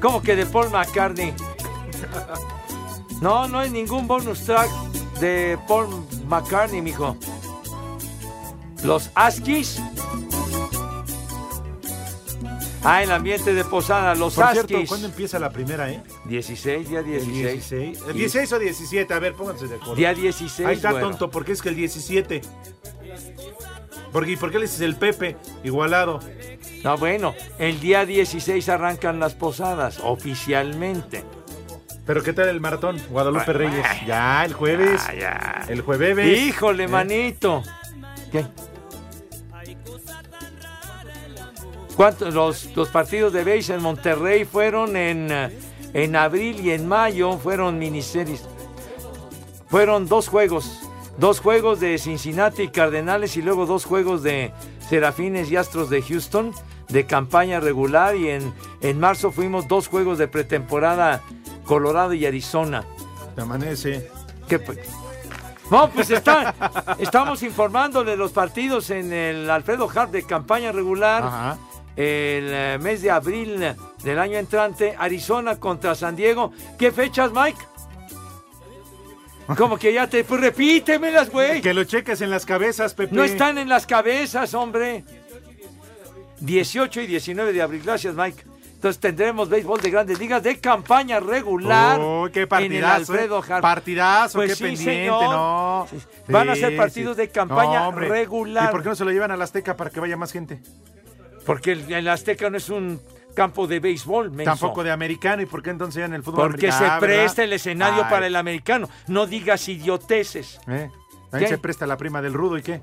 [0.00, 1.34] ¿Cómo que de Paul McCartney?
[3.20, 4.68] No, no hay ningún bonus track
[5.20, 7.16] de Paul McCartney, mijo.
[8.82, 9.80] Los Askis.
[12.82, 14.88] Ah, el ambiente de Posada, los Por cierto, Askis.
[14.88, 16.02] ¿cuándo empieza la primera, eh?
[16.26, 17.52] 16, día El 16.
[17.52, 17.98] 16.
[18.08, 19.14] ¿El 16 o 17?
[19.14, 19.94] A ver, pónganse de acuerdo.
[19.94, 21.08] Día 16, Ahí está, güero.
[21.08, 22.42] tonto, porque es que el 17.
[24.12, 25.36] Porque, ¿y por qué le dices el Pepe?
[25.64, 26.20] Igualado.
[26.84, 31.24] No, bueno, el día 16 arrancan las posadas, oficialmente.
[32.06, 33.00] ¿Pero qué tal el maratón?
[33.10, 33.86] Guadalupe Bueno, Reyes.
[34.06, 35.02] Ya, el jueves.
[35.08, 35.64] Ya, ya.
[35.68, 36.38] El jueves.
[36.38, 36.88] Híjole, ¿Eh?
[36.88, 37.62] manito.
[38.30, 38.44] ¿Qué?
[41.96, 42.34] ¿Cuántos?
[42.34, 45.28] Los, los partidos de base en Monterrey fueron en,
[45.94, 48.42] en abril y en mayo, fueron miniseries.
[49.68, 50.83] Fueron dos juegos.
[51.18, 54.52] Dos juegos de Cincinnati y Cardenales y luego dos juegos de
[54.88, 56.52] Serafines y Astros de Houston
[56.88, 61.22] de campaña regular y en, en marzo fuimos dos juegos de pretemporada
[61.64, 62.84] Colorado y Arizona.
[63.34, 64.10] Te amanece.
[64.48, 64.60] ¿Qué?
[65.70, 66.54] No, pues está,
[66.98, 71.56] estamos informándole los partidos en el Alfredo Hart de campaña regular.
[71.96, 76.52] El eh, mes de abril del año entrante, Arizona contra San Diego.
[76.76, 77.58] ¿Qué fechas, Mike?
[79.56, 80.24] Como que ya te...
[80.24, 81.60] Pues repítemelas, güey.
[81.60, 83.14] Que lo cheques en las cabezas, Pepe.
[83.14, 85.04] No están en las cabezas, hombre.
[86.40, 87.82] 18 y 19 de abril.
[87.84, 88.42] Gracias, Mike.
[88.74, 91.98] Entonces tendremos béisbol de grandes ligas de campaña regular.
[92.00, 93.12] Oh, qué En el partidazo.
[93.12, 93.46] Alfredo eh.
[93.48, 93.62] Hart.
[93.62, 95.22] Partidazo, Pues qué sí, pendiente, señor.
[95.34, 95.86] no.
[96.28, 97.22] Van a ser partidos sí.
[97.22, 98.68] de campaña No, regular.
[98.68, 100.60] ¿Y por qué no se lo llevan a la Azteca para que vaya más gente?
[101.46, 103.00] Porque el, el Azteca no es un
[103.34, 104.52] campo de béisbol, menso.
[104.52, 105.42] Tampoco de americano.
[105.42, 106.92] ¿Y por qué entonces ya en el fútbol Porque se americano?
[106.96, 107.16] Ah, ¿verdad?
[107.16, 108.88] presta el escenario Ay, para el americano.
[109.08, 110.60] No digas idioteces.
[110.68, 110.90] ¿eh?
[111.32, 112.80] Se presta la prima del rudo, ¿y qué?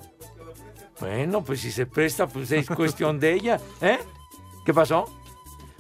[1.00, 3.60] Bueno, pues si se presta, pues es cuestión de ella.
[3.82, 3.98] ¿Eh?
[4.66, 5.06] ¿Qué pasó?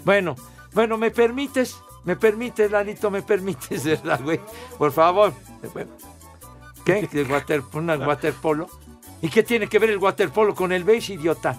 [0.03, 0.35] Bueno,
[0.73, 1.77] bueno, ¿me permites?
[2.03, 3.11] ¿Me permites, Lanito?
[3.11, 4.39] ¿Me permites, verdad, güey?
[4.77, 5.33] Por favor.
[6.83, 7.07] ¿Qué?
[7.11, 8.67] ¿El water, una waterpolo?
[9.21, 11.55] ¿Y qué tiene que ver el waterpolo con el beige, idiota?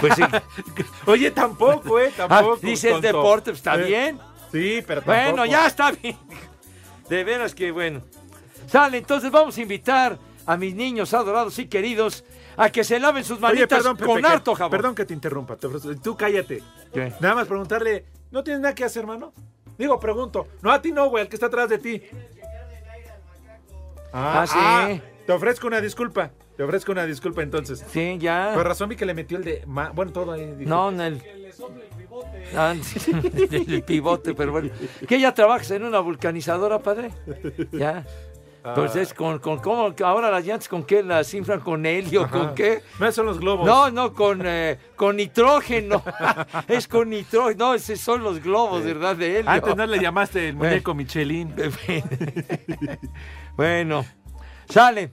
[0.00, 0.22] Pues sí.
[1.06, 2.10] Oye, tampoco, ¿eh?
[2.18, 2.58] Ah, Tampoco.
[2.62, 3.06] dice el tonto.
[3.08, 4.18] deporte, pues, está Eh, bien.
[4.52, 5.30] Sí, pero tampoco.
[5.30, 6.16] Bueno, ya está bien.
[7.08, 8.02] De veras que bueno.
[8.66, 12.24] Sale, entonces vamos a invitar a mis niños adorados y queridos
[12.56, 14.70] a que se laven sus manitas Oye, perdón, Pepe, con harto jabón.
[14.70, 15.56] Perdón que te interrumpa.
[15.56, 16.62] te ofrezco- Tú cállate.
[16.92, 17.12] ¿Qué?
[17.20, 19.32] Nada más preguntarle, ¿no tienes nada que hacer, hermano?
[19.78, 20.48] Digo, pregunto.
[20.60, 22.02] No, a ti no, güey, al que está atrás de ti.
[24.12, 25.02] Ah, sí.
[25.26, 26.30] te ofrezco una disculpa.
[26.58, 27.84] Te ofrezco una disculpa entonces.
[27.88, 28.50] Sí, ya.
[28.52, 29.62] Por razón vi que le metió el de...
[29.66, 30.44] ma- Bueno, todo ahí.
[30.58, 30.68] dijo.
[30.68, 31.22] No, en el...
[32.56, 32.74] Ah,
[33.50, 34.70] el pivote, pero bueno.
[35.06, 37.12] ¿Qué ya trabajas en una vulcanizadora, padre?
[37.70, 38.04] Ya.
[38.74, 39.00] Pues Ah.
[39.00, 42.36] es con, con cómo ahora las llantas con qué las inflan con helio, Ajá.
[42.38, 42.82] con qué?
[42.98, 43.64] No, son los globos.
[43.64, 46.02] No, no, con, eh, con nitrógeno.
[46.68, 47.66] es con nitrógeno.
[47.68, 49.14] No, esos son los globos, ¿verdad?
[49.14, 49.50] De helio.
[49.50, 51.54] Antes no le llamaste el muñeco Michelin.
[53.56, 54.04] bueno,
[54.68, 55.12] sale.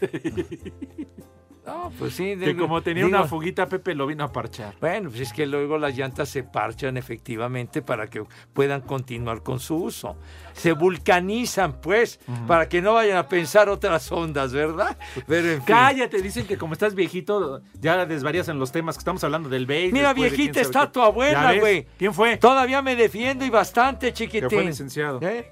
[1.66, 2.36] No, pues sí.
[2.36, 4.74] Que como tenía una fuguita, Pepe lo vino a parchar.
[4.80, 9.60] Bueno, pues es que luego las llantas se parchan efectivamente para que puedan continuar con
[9.60, 10.16] su uso.
[10.52, 14.96] Se vulcanizan, pues, para que no vayan a pensar otras ondas, ¿verdad?
[15.26, 15.74] Pero en fin.
[15.74, 19.64] Cállate, dicen que como estás viejito, ya desvarías en los temas que estamos hablando del
[19.64, 19.98] béisbol.
[19.98, 21.86] Mira, viejita, está tu abuela, güey.
[21.96, 22.36] ¿Quién fue?
[22.36, 24.48] Todavía me defiendo y bastante, chiquitín.
[24.48, 25.18] Que fue licenciado.
[25.22, 25.50] ¿Eh?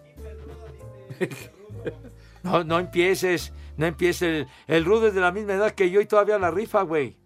[2.43, 3.53] No, no empieces,
[3.83, 4.47] no empieces.
[4.69, 7.17] El, el rudo es de la misma edad que yo y todavía la rifa, güey.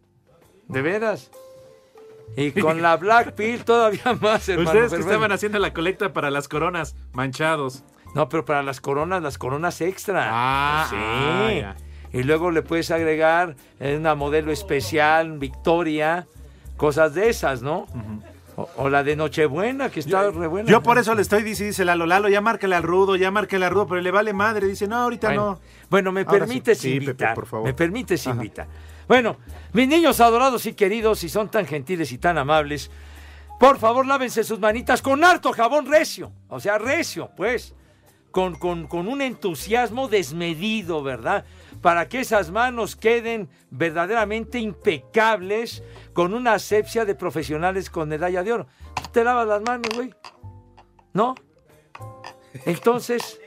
[0.68, 1.30] ¿De veras?
[2.36, 4.70] Y con la Black Pill todavía más, hermano.
[4.70, 7.84] Ustedes que estaban haciendo la colecta para las coronas manchados.
[8.14, 10.28] No, pero para las coronas, las coronas extra.
[10.30, 10.96] Ah, sí.
[10.98, 11.76] ah, ya.
[12.18, 16.26] y luego le puedes agregar eh, una modelo especial, Victoria,
[16.78, 17.86] cosas de esas, ¿no?
[18.56, 20.68] O, o la de Nochebuena, que está re buena.
[20.70, 23.64] Yo por eso le estoy diciendo, dice Lalo, Lalo, ya márcale al rudo, ya márcale
[23.66, 24.66] al rudo, pero le vale madre.
[24.66, 25.60] Dice, no, ahorita Bueno, no.
[25.90, 26.88] Bueno, me Ahora permites sí.
[26.88, 27.34] Sí, Pepe, invitar.
[27.34, 27.66] por favor.
[27.66, 28.66] Me permites invitar.
[29.06, 29.36] Bueno,
[29.72, 32.90] mis niños adorados y queridos, si son tan gentiles y tan amables,
[33.60, 36.32] por favor lávense sus manitas con harto jabón recio.
[36.48, 37.74] O sea, recio, pues.
[38.32, 41.44] Con, con- con un entusiasmo desmedido, ¿verdad?
[41.86, 48.52] Para que esas manos queden verdaderamente impecables con una asepsia de profesionales con medalla de
[48.54, 48.66] oro.
[48.92, 50.12] ¿Tú te lavas las manos, güey?
[51.12, 51.36] ¿No?
[52.64, 53.40] Entonces,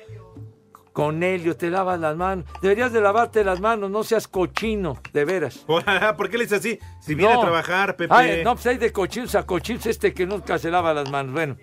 [0.94, 2.46] con Helio te lavas las manos.
[2.62, 5.58] Deberías de lavarte las manos, no seas cochino, de veras.
[5.68, 6.80] ¿Por qué le dice así?
[7.02, 7.40] Si viene No.
[7.42, 8.14] a trabajar, Pepe.
[8.16, 11.34] Ay, no, pues hay de cochinos a cochinos este que nunca se lava las manos.
[11.34, 11.58] Bueno,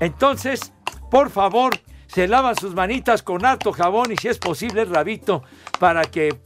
[0.00, 0.72] entonces,
[1.08, 1.70] por favor,
[2.12, 5.42] se lavan sus manitas con harto jabón y si es posible, rabito,
[5.78, 6.36] para que...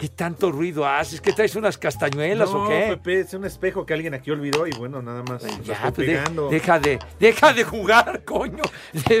[0.00, 1.20] ¿Qué tanto ruido haces?
[1.20, 2.86] ¿Que traes unas castañuelas no, o qué?
[2.90, 5.42] Pepe, es un espejo que alguien aquí olvidó y bueno, nada más.
[5.62, 8.62] Ya, estoy pues, de- deja de, deja de jugar, coño.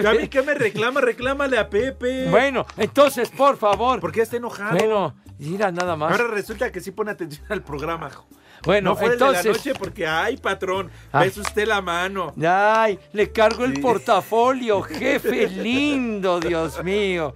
[0.08, 1.02] ¿A mí qué me reclama?
[1.02, 2.30] Reclámale a Pepe.
[2.30, 4.00] Bueno, entonces, por favor.
[4.00, 4.70] ¿Por qué está enojado?
[4.78, 6.12] Bueno, mira nada más.
[6.12, 8.08] Ahora resulta que sí pone atención al programa.
[8.64, 11.20] Bueno, no fue el entonces- de la noche porque, ay, patrón, Ah.
[11.24, 12.32] ves usted la mano.
[12.42, 13.82] Ay, le cargo el Sí.
[13.82, 17.34] portafolio, jefe lindo, Dios mío.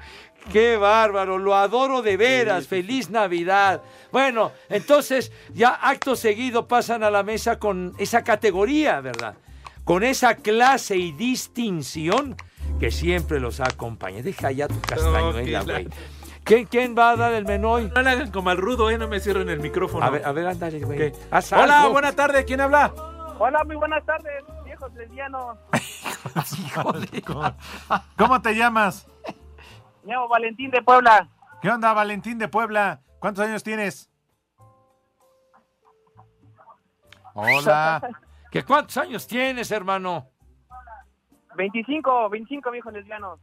[0.53, 3.83] Qué bárbaro, lo adoro de veras, feliz Navidad.
[4.13, 9.35] Bueno, entonces ya acto seguido pasan a la mesa con esa categoría, ¿verdad?
[9.85, 12.37] Con esa clase y distinción
[12.79, 14.23] que siempre los acompaña.
[14.23, 15.89] Deja ya tu castañuela, la- güey.
[16.45, 17.91] ¿Quién, ¿Quién va a dar el menú hoy?
[17.95, 20.05] No le hagan como al rudo, eh, no me cierren el micrófono.
[20.05, 21.13] A ver, a ver, ándale, güey.
[21.53, 21.93] Hola, algo.
[21.93, 22.93] buena tarde, ¿quién habla?
[23.39, 25.57] Hola, muy buenas tardes, viejos lesbianos.
[28.17, 29.07] ¿Cómo te llamas?
[30.29, 31.29] Valentín de Puebla.
[31.63, 33.01] ¿Qué onda, Valentín de Puebla?
[33.19, 34.11] ¿Cuántos años tienes?
[37.35, 38.01] Hola.
[38.51, 40.29] ¿Qué cuántos años tienes, hermano?
[41.57, 43.41] 25, 25 viejos lesbianos.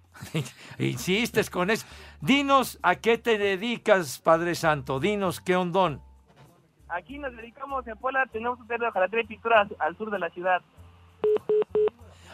[0.78, 1.86] Insistes con eso.
[2.20, 5.00] Dinos a qué te dedicas, Padre Santo.
[5.00, 6.02] Dinos qué ondón.
[6.90, 10.20] Aquí nos dedicamos en Puebla, tenemos un taller de hojalatería y pintura al sur de
[10.20, 10.62] la ciudad.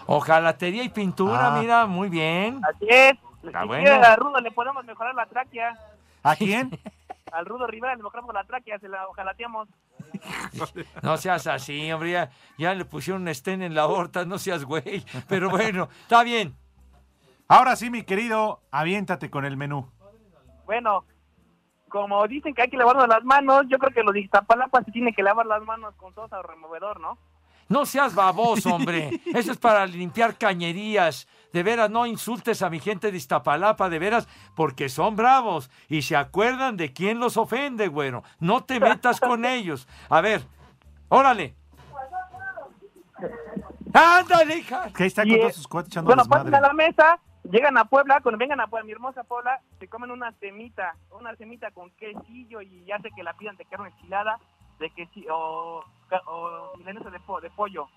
[0.08, 1.60] Ojalatería y pintura, Ah.
[1.62, 2.60] mira, muy bien.
[2.68, 3.14] Así es.
[3.48, 3.84] Está si bueno.
[3.84, 5.78] quiere, a Rudo le podemos mejorar la tráquea.
[6.24, 6.72] ¿A quién?
[7.32, 9.68] Al Rudo Rivera le mejoramos la tráquea, se la ojalateamos.
[11.04, 12.12] No seas así, hombre.
[12.12, 15.04] Ya, ya le pusieron un estén en la horta, no seas güey.
[15.28, 16.56] Pero bueno, está bien.
[17.48, 19.90] Ahora sí, mi querido, aviéntate con el menú.
[20.66, 21.06] Bueno,
[21.90, 24.92] como dicen que hay que lavarnos las manos, yo creo que los de Iztapalapa se
[24.92, 27.18] tienen que lavar las manos con sosa o removedor, ¿no?
[27.70, 29.22] No seas baboso, hombre.
[29.34, 31.28] Eso es para limpiar cañerías.
[31.54, 36.02] De veras, no insultes a mi gente de Iztapalapa, de veras, porque son bravos y
[36.02, 38.24] se acuerdan de quién los ofende, güero.
[38.40, 39.88] No te metas con ellos.
[40.10, 40.42] A ver,
[41.10, 41.56] órale.
[43.94, 44.92] Ándale, hija.
[44.94, 47.78] Que ahí está con eh, todos sus cuates echando Bueno, pasan a la mesa, llegan
[47.78, 51.72] a Puebla, cuando vengan a Puebla, mi hermosa Puebla, se comen una semita, una semita
[51.72, 54.40] con quesillo y ya sé que la pidan de carne enchilada,
[54.80, 55.86] de quesillo, o,
[56.26, 57.88] o milanesa de, po- de pollo.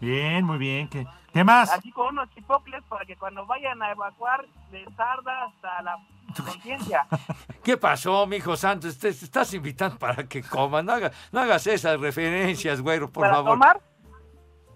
[0.00, 0.88] Bien, muy bien.
[0.88, 1.70] ¿Qué, ¿Qué más?
[1.72, 5.98] Así con unos chipocles para que cuando vayan a evacuar les arda hasta la
[6.44, 7.06] conciencia.
[7.64, 8.88] ¿Qué pasó, mijo santo?
[8.92, 10.84] Te te estás invitando para que coman.
[10.86, 13.52] No, haga- no hagas esas referencias, güero, por para favor.
[13.52, 13.80] tomar,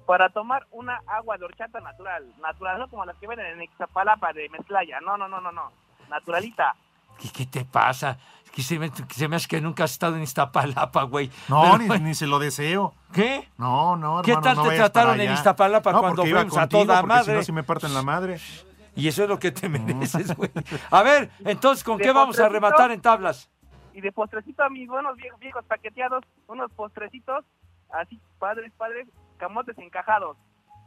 [0.07, 4.33] para tomar una agua de horchata natural, natural, no como las que venden en Ixtapalapa
[4.33, 5.73] de Mezclaya, no, no, no, no, no,
[6.09, 6.75] naturalita.
[7.21, 8.17] ¿Qué, qué te pasa?
[8.53, 11.31] Que se, me, que se me hace que nunca has estado en Iztapalapa, güey.
[11.49, 12.95] No, Pero, ni, ni se lo deseo.
[13.13, 13.49] ¿Qué?
[13.57, 15.33] No, no, ¿Qué hermano, tal no te trataron en.
[15.33, 17.35] Iztapalapa No, cuando fuimos a toda porque Si madre?
[17.35, 18.41] no, si me parten la madre.
[18.97, 20.51] Y eso es lo que te mereces, güey.
[20.91, 23.49] A ver, entonces, ¿con De qué vamos a rematar en tablas?
[23.95, 27.45] Y de postrecito a mis buenos viejos, viejos paqueteados, unos postrecitos,
[27.91, 29.07] así, padres, padres,
[29.37, 30.37] camotes encajados,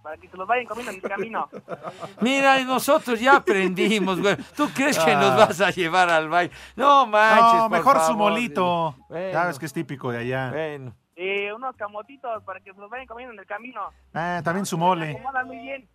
[0.01, 1.49] para que se los vayan comiendo en el camino.
[2.21, 4.35] Mira, nosotros ya aprendimos, güey.
[4.55, 5.45] ¿Tú crees que nos Ah.
[5.47, 6.53] vas a llevar al baile?
[6.75, 8.17] No manches, No, por mejor su favor.
[8.17, 8.95] molito.
[9.09, 9.31] Bueno.
[9.31, 10.49] Ya ves que es típico de allá.
[10.51, 10.95] Bueno.
[11.15, 13.89] Y unos camotitos para que se los vayan comiendo en el camino.
[14.13, 15.11] Ah, también su mole.
[15.11, 15.87] acomodan muy bien.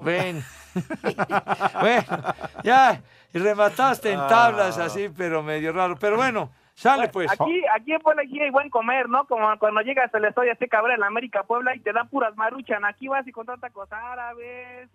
[0.00, 0.44] Ven.
[1.80, 2.04] bueno,
[2.62, 3.00] ya
[3.32, 4.84] remataste en tablas Ah.
[4.86, 5.96] así, pero medio raro.
[5.98, 7.30] Pero bueno, sale pues.
[7.32, 9.26] Aquí, aquí en Puebla aquí hay buen comer, ¿no?
[9.26, 12.84] Como cuando llegas al Estadio Azteca Cabrera en América Puebla y te dan puras maruchan.
[12.84, 14.88] Aquí vas y encontrar tacos árabes,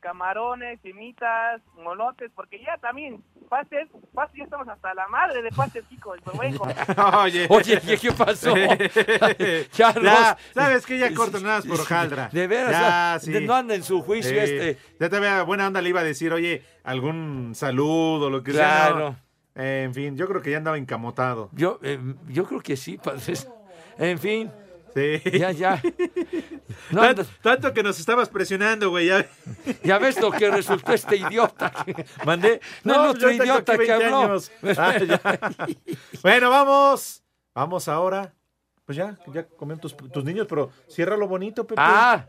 [0.00, 5.82] camarones, simitas, molotes, porque ya también, pastes, pastes, ya estamos hasta la madre de pastes,
[5.88, 6.18] chicos.
[7.22, 7.46] Oye.
[7.48, 8.54] Oye, ¿qué, qué pasó?
[9.76, 10.98] Ya, Ros- ¿sabes qué?
[10.98, 12.28] Ya corto nada más por hojaldra.
[12.32, 13.46] De veras, Ya, sí.
[13.46, 14.36] no anda en su juicio Sí.
[14.38, 14.78] este.
[15.00, 18.88] Ya te vea buena onda le iba a decir, oye, algún saludo, lo que sea.
[18.88, 18.98] Claro.
[19.10, 19.23] ¿no?
[19.54, 21.48] En fin, yo creo que ya andaba encamotado.
[21.52, 23.48] Yo, eh, yo creo que sí, padres.
[23.98, 24.50] En fin.
[24.94, 25.20] Sí.
[25.38, 25.82] Ya, ya.
[26.90, 27.02] No
[27.42, 29.06] tanto que nos estabas presionando, güey.
[29.06, 29.26] Ya,
[29.82, 32.60] Ya ves lo que resultó este idiota que mandé.
[32.84, 34.18] No, No, otro idiota que 20 habló.
[34.18, 34.52] años.
[34.78, 35.48] Ah,
[36.22, 37.22] bueno, vamos.
[37.54, 38.32] Vamos ahora.
[38.84, 41.80] Pues ya, ya comieron tus, tus niños, pero cierra lo bonito, Pepe.
[41.82, 42.26] Ah,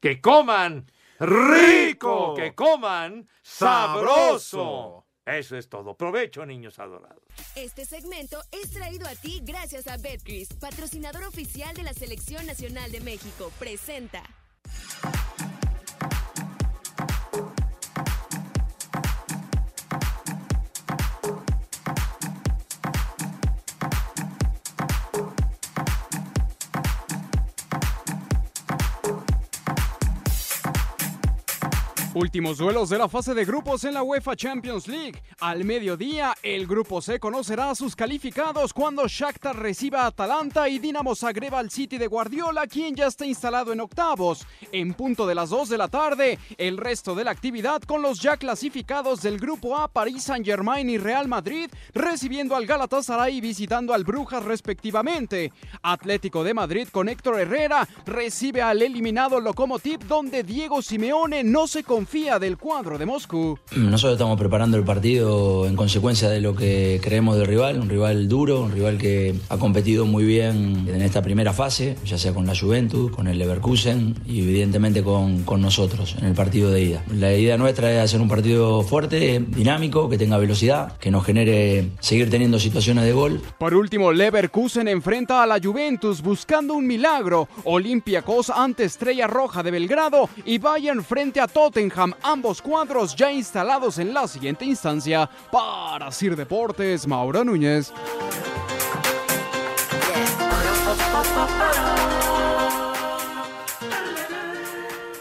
[0.00, 0.86] que coman
[1.18, 5.04] rico, que coman Sabroso.
[5.28, 5.94] Eso es todo.
[5.94, 7.22] Provecho, niños adorados.
[7.54, 12.90] Este segmento es traído a ti gracias a Betcris, patrocinador oficial de la Selección Nacional
[12.90, 13.52] de México.
[13.58, 14.22] Presenta.
[32.20, 35.22] Últimos duelos de la fase de grupos en la UEFA Champions League.
[35.38, 40.80] Al mediodía, el grupo C conocerá a sus calificados cuando Shakhtar reciba a Atalanta y
[40.80, 44.44] Dinamo Zagreb al City de Guardiola, quien ya está instalado en octavos.
[44.72, 48.18] En punto de las 2 de la tarde, el resto de la actividad con los
[48.18, 53.94] ya clasificados del grupo A, París Saint-Germain y Real Madrid, recibiendo al Galatasaray y visitando
[53.94, 55.52] al Brujas respectivamente.
[55.82, 61.84] Atlético de Madrid con Héctor Herrera recibe al eliminado Lokomotiv, donde Diego Simeone no se
[61.84, 63.58] confía del cuadro de Moscú.
[63.76, 68.28] Nosotros estamos preparando el partido en consecuencia de lo que creemos del rival, un rival
[68.28, 72.46] duro, un rival que ha competido muy bien en esta primera fase, ya sea con
[72.46, 77.04] la Juventus, con el Leverkusen y evidentemente con, con nosotros en el partido de ida.
[77.14, 81.90] La idea nuestra es hacer un partido fuerte, dinámico, que tenga velocidad, que nos genere
[82.00, 83.42] seguir teniendo situaciones de gol.
[83.58, 87.48] Por último, Leverkusen enfrenta a la Juventus buscando un milagro.
[87.64, 93.98] Olympiacos ante Estrella Roja de Belgrado y Bayern frente a Tottenham, ambos cuadros ya instalados
[93.98, 95.28] en la siguiente instancia.
[95.50, 97.92] Para Sir Deportes, Mauro Núñez.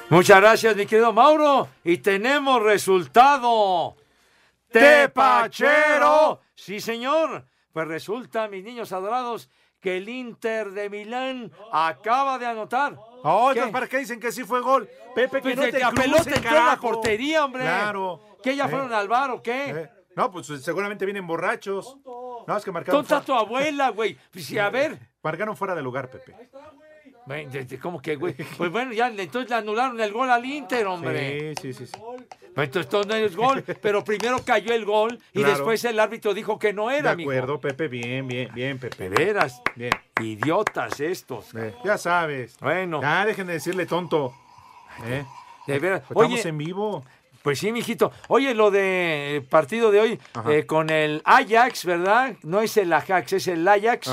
[0.09, 1.67] Muchas gracias, mi querido Mauro.
[1.83, 3.97] Y tenemos resultado.
[4.71, 6.41] ¡Tepachero!
[6.55, 7.45] Sí, señor.
[7.73, 12.97] Pues resulta, mis niños adorados, que el Inter de Milán acaba de anotar.
[13.23, 13.59] Oh, ¿Qué?
[13.59, 14.87] entonces, ¿para qué dicen que sí fue gol?
[15.15, 17.63] Pepe, que Pues no te que a cruces, pelota entró en la portería, hombre.
[17.63, 18.21] Claro.
[18.43, 18.69] ¿Qué, ya Eh.
[18.69, 19.69] fueron al bar o qué?
[19.71, 21.97] Eh, No, pues seguramente vienen borrachos.
[22.05, 24.17] No, es que marcaron, ¿Dónde está fuera, tu abuela, güey?
[24.31, 24.97] Pues sí, a ver.
[25.21, 26.31] marcaron fuera de lugar, Pepe.
[26.31, 26.86] Bueno, de- de-
[27.81, 28.33] ¿Cómo que, güey?
[28.57, 31.53] Pues bueno, ya entonces le anularon el gol al Inter, hombre.
[31.61, 31.87] Sí, sí, sí.
[31.87, 31.99] sí.
[32.55, 35.53] Pues Entonces todo no es gol, pero primero cayó el gol y Claro.
[35.53, 37.29] después el árbitro dijo que no De era, mijo.
[37.29, 39.09] acuerdo, Pepe, bien, bien, bien, Pepe.
[39.09, 39.61] De veras.
[39.75, 39.91] Bien.
[40.21, 41.53] Idiotas estos.
[41.53, 42.57] Eh, ya sabes.
[42.59, 43.01] Bueno.
[43.01, 44.33] Ya dejen de decirle tonto.
[45.05, 45.23] ¿eh?
[45.67, 46.01] De veras.
[46.09, 47.05] Pues Estamos en vivo.
[47.43, 48.11] Pues sí, mijito.
[48.27, 50.51] Oye, lo de partido de hoy Ajá.
[50.53, 52.35] eh, con el Ajax, ¿verdad?
[52.43, 54.09] No es el Ajax, es el Ajax.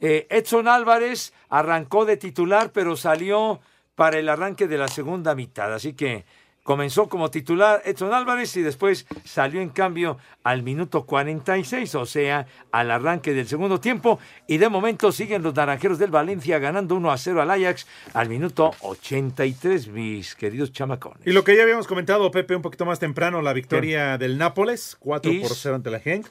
[0.00, 3.60] Eh, Edson Álvarez arrancó de titular, pero salió
[3.94, 5.72] para el arranque de la segunda mitad.
[5.72, 6.24] Así que
[6.66, 12.46] comenzó como titular Edson Álvarez y después salió en cambio al minuto 46, o sea,
[12.72, 14.18] al arranque del segundo tiempo.
[14.48, 18.28] Y de momento siguen los naranjeros del Valencia ganando 1 a 0 al Ajax al
[18.28, 21.20] minuto 83, mis queridos chamacones.
[21.24, 24.96] Y lo que ya habíamos comentado, Pepe, un poquito más temprano, la victoria del Nápoles,
[24.98, 25.60] 4 por Is.
[25.62, 26.26] 0 ante la Genk.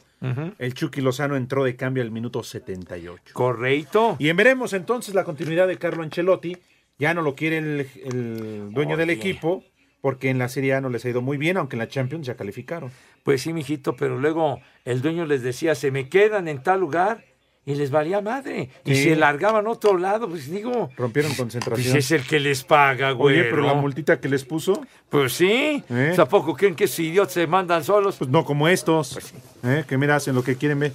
[0.57, 3.33] El Chucky Lozano entró de cambio al minuto 78.
[3.33, 4.17] Correcto.
[4.19, 6.57] Y en veremos entonces la continuidad de Carlo Ancelotti.
[6.97, 9.63] Ya no lo quiere el, el dueño del equipo,
[10.05, 12.27] porque en la Serie A no les ha ido muy bien, aunque en la Champions
[12.27, 12.91] ya calificaron.
[13.23, 17.25] Pues sí, mijito, pero luego el dueño les decía, se me quedan en tal lugar
[17.65, 18.69] y les valía madre.
[18.85, 19.03] Y Sí.
[19.05, 21.97] se largaban a otro lado, pues digo, Rompieron pues concentración.
[21.97, 23.39] es el que les paga, güey.
[23.39, 26.13] Oye, pero la multita que les puso, Pues sí, ¿Eh?
[26.15, 28.17] ¿a poco creen que esos idiotas se mandan solos?
[28.17, 29.17] pues no como estos,
[29.63, 29.85] ¿eh?
[29.87, 30.91] que mira, hacen lo que quieren ver.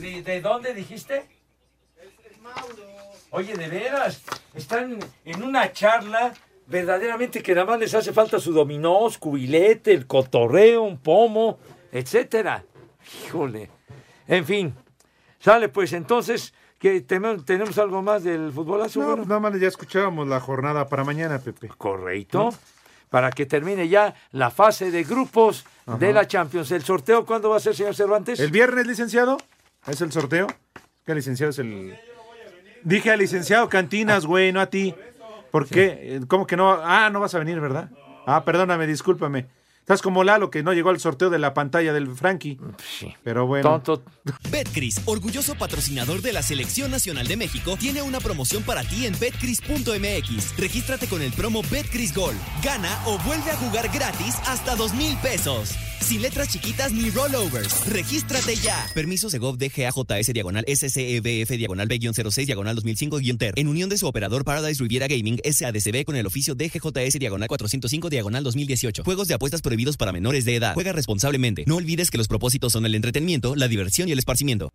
[0.00, 1.24] ¿De, de dónde dijiste?
[3.32, 4.22] Oye, de veras,
[4.54, 6.32] están en una charla
[6.68, 11.58] verdaderamente que nada más les hace falta su dominó, cubilete, el cotorreo, un pomo,
[11.90, 12.64] etcétera.
[13.26, 13.70] Híjole.
[14.26, 14.74] En fin,
[15.38, 19.04] sale pues entonces que tenemos, algo más del fútbol azul.
[19.04, 21.68] No, pues nada más ya escuchábamos la jornada para mañana, Pepe.
[21.76, 22.50] Correcto.
[23.08, 25.64] Para que termine ya la fase de grupos
[25.98, 26.70] de la Champions.
[26.70, 28.38] ¿El sorteo cuándo va a ser, señor Cervantes?
[28.38, 29.38] ¿El viernes, licenciado?
[29.86, 30.46] ¿Es el sorteo?
[31.06, 31.98] Que el licenciado es el...
[32.84, 34.94] Dije al licenciado Cantinas, güey, no a ti.
[35.50, 36.20] ¿Por qué?
[36.28, 36.70] ¿Cómo que no?
[36.82, 37.90] Ah, no vas a venir, ¿verdad?
[38.26, 39.46] Ah, perdóname, discúlpame.
[39.88, 42.58] Estás como Lalo, que no llegó al sorteo de la pantalla del Frankie.
[42.98, 43.14] Sí.
[43.24, 43.80] Pero bueno.
[43.80, 44.02] Tonto.
[44.50, 49.18] Betcris, orgulloso patrocinador de la Selección Nacional de México, tiene una promoción para ti en
[49.18, 50.58] betcris.mx.
[50.58, 52.34] Regístrate con el promo Betcris Gol.
[52.62, 55.74] Gana o vuelve a jugar gratis hasta dos mil pesos.
[56.00, 57.86] Sin letras chiquitas ni rollovers.
[57.86, 58.86] Regístrate ya.
[58.94, 63.54] Permiso Segov DGAJS diagonal SCEBF diagonal B-06 diagonal 2005-TER.
[63.56, 68.10] En unión de su operador Paradise Riviera Gaming SADCB con el oficio DGJS diagonal 405
[68.10, 69.02] diagonal 2018.
[69.04, 70.74] Juegos de apuestas prohibidos para menores de edad.
[70.74, 71.62] Juega responsablemente.
[71.66, 74.70] No olvides que los propósitos son el entretenimiento, la diversión y el esparcimiento.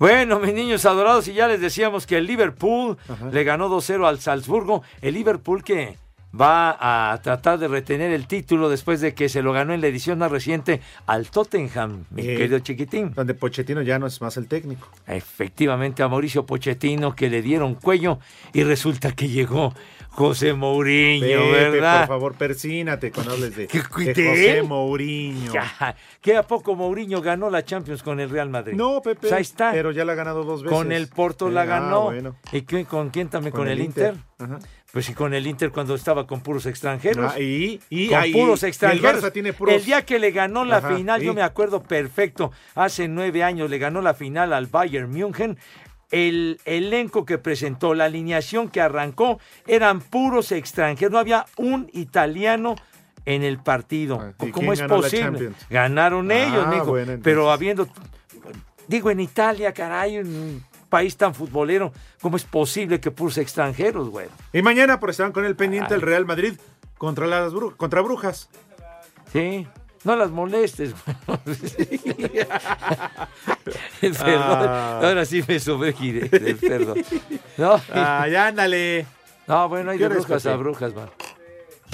[0.00, 2.96] Bueno, mis niños adorados, y ya les decíamos que el Liverpool
[3.30, 4.82] le ganó 2-0 al Salzburgo.
[5.00, 5.96] El Liverpool que
[6.34, 9.86] va a tratar de retener el título después de que se lo ganó en la
[9.88, 13.12] edición más reciente al Tottenham, mi Eh, querido chiquitín.
[13.14, 14.88] Donde Pochettino ya no es más el técnico.
[15.06, 18.18] Efectivamente, a Mauricio Pochettino que le dieron cuello
[18.54, 19.74] y resulta que llegó
[20.14, 22.00] José Mourinho, Pepe, ¿verdad?
[22.00, 23.78] por favor, persínate cuando hables de, ¿Qué-
[24.12, 24.62] de José?
[24.62, 25.52] Mourinho.
[25.52, 28.74] Ya, ¿Que a poco Mourinho ganó la Champions con el Real Madrid?
[28.74, 29.20] No, Pepe.
[29.22, 29.72] Pues ahí está.
[29.72, 30.76] Pero ya la ha ganado dos veces.
[30.76, 32.00] Con el Porto la Eh, ganó.
[32.02, 32.36] ah, bueno.
[32.52, 33.52] ¿Y qué- con quién también?
[33.52, 34.14] Con ¿Con, el el Inter?
[34.14, 34.24] Inter.
[34.38, 34.58] Ajá.
[34.92, 37.32] Pues sí, con el Inter cuando estaba con puros extranjeros.
[37.34, 39.24] Ah, y, y con ahí- puros y el extranjeros.
[39.24, 42.52] Barça tiene puros- El día que le ganó la Ajá, final, yo me acuerdo perfecto,
[42.74, 45.56] hace nueve años le ganó la final al Bayern München.
[46.12, 51.10] El elenco que presentó, la alineación que arrancó, eran puros extranjeros.
[51.10, 52.76] No había un italiano
[53.24, 54.20] en el partido.
[54.20, 55.50] Ah, ¿y ¿Cómo es posible?
[55.70, 57.20] Ganaron ellos, Ah, bueno, entonces.
[57.24, 57.88] Pero habiendo
[58.88, 64.26] Digo, en Italia, caray, un país tan futbolero, ¿cómo es posible que puros extranjeros, güey?
[64.52, 66.54] Y mañana, por estaban con el pendiente, el Real Madrid
[66.98, 68.50] contra las contra Brujas.
[69.32, 69.66] Sí,
[70.04, 70.94] no las molestes,
[71.26, 71.38] güey.
[74.00, 75.00] Perdón, Ah.
[75.02, 77.04] ahora sí me sobregiré, perdón.
[77.56, 79.06] No, Ay, ándale.
[79.46, 81.10] no bueno, hay ¿Qué de hora es, brujas a brujas, man.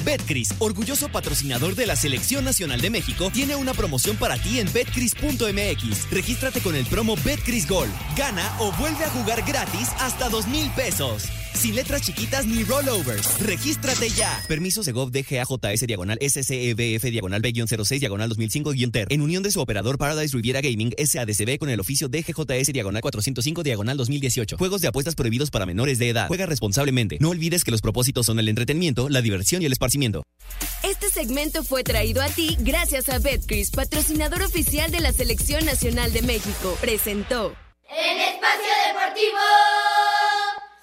[0.05, 4.73] Betcris, orgulloso patrocinador de la Selección Nacional de México, tiene una promoción para ti en
[4.73, 6.11] betcris.mx.
[6.11, 7.89] Regístrate con el promo Betcris Gol.
[8.17, 11.25] Gana o vuelve a jugar gratis hasta dos mil pesos.
[11.59, 13.41] Sin letras chiquitas ni rollovers.
[13.41, 14.41] Regístrate ya.
[14.47, 19.09] Permiso Segov DGAJS diagonal SCEBF diagonal B-06 diagonal 2005-TER.
[19.11, 23.65] En unión de su operador Paradise Riviera Gaming SADCB con el oficio DGJS diagonal 405
[23.65, 24.57] diagonal 2018.
[24.57, 26.29] Juegos de apuestas prohibidos para menores de edad.
[26.29, 27.19] Juega responsablemente.
[27.21, 30.23] No olvides que los propósitos son el entretenimiento, la diversión y el esparcimiento.
[30.85, 36.13] Este segmento fue traído a ti gracias a Betcris, patrocinador oficial de la Selección Nacional
[36.13, 36.79] de México.
[36.81, 37.53] Presentó.
[37.91, 39.39] En Espacio Deportivo,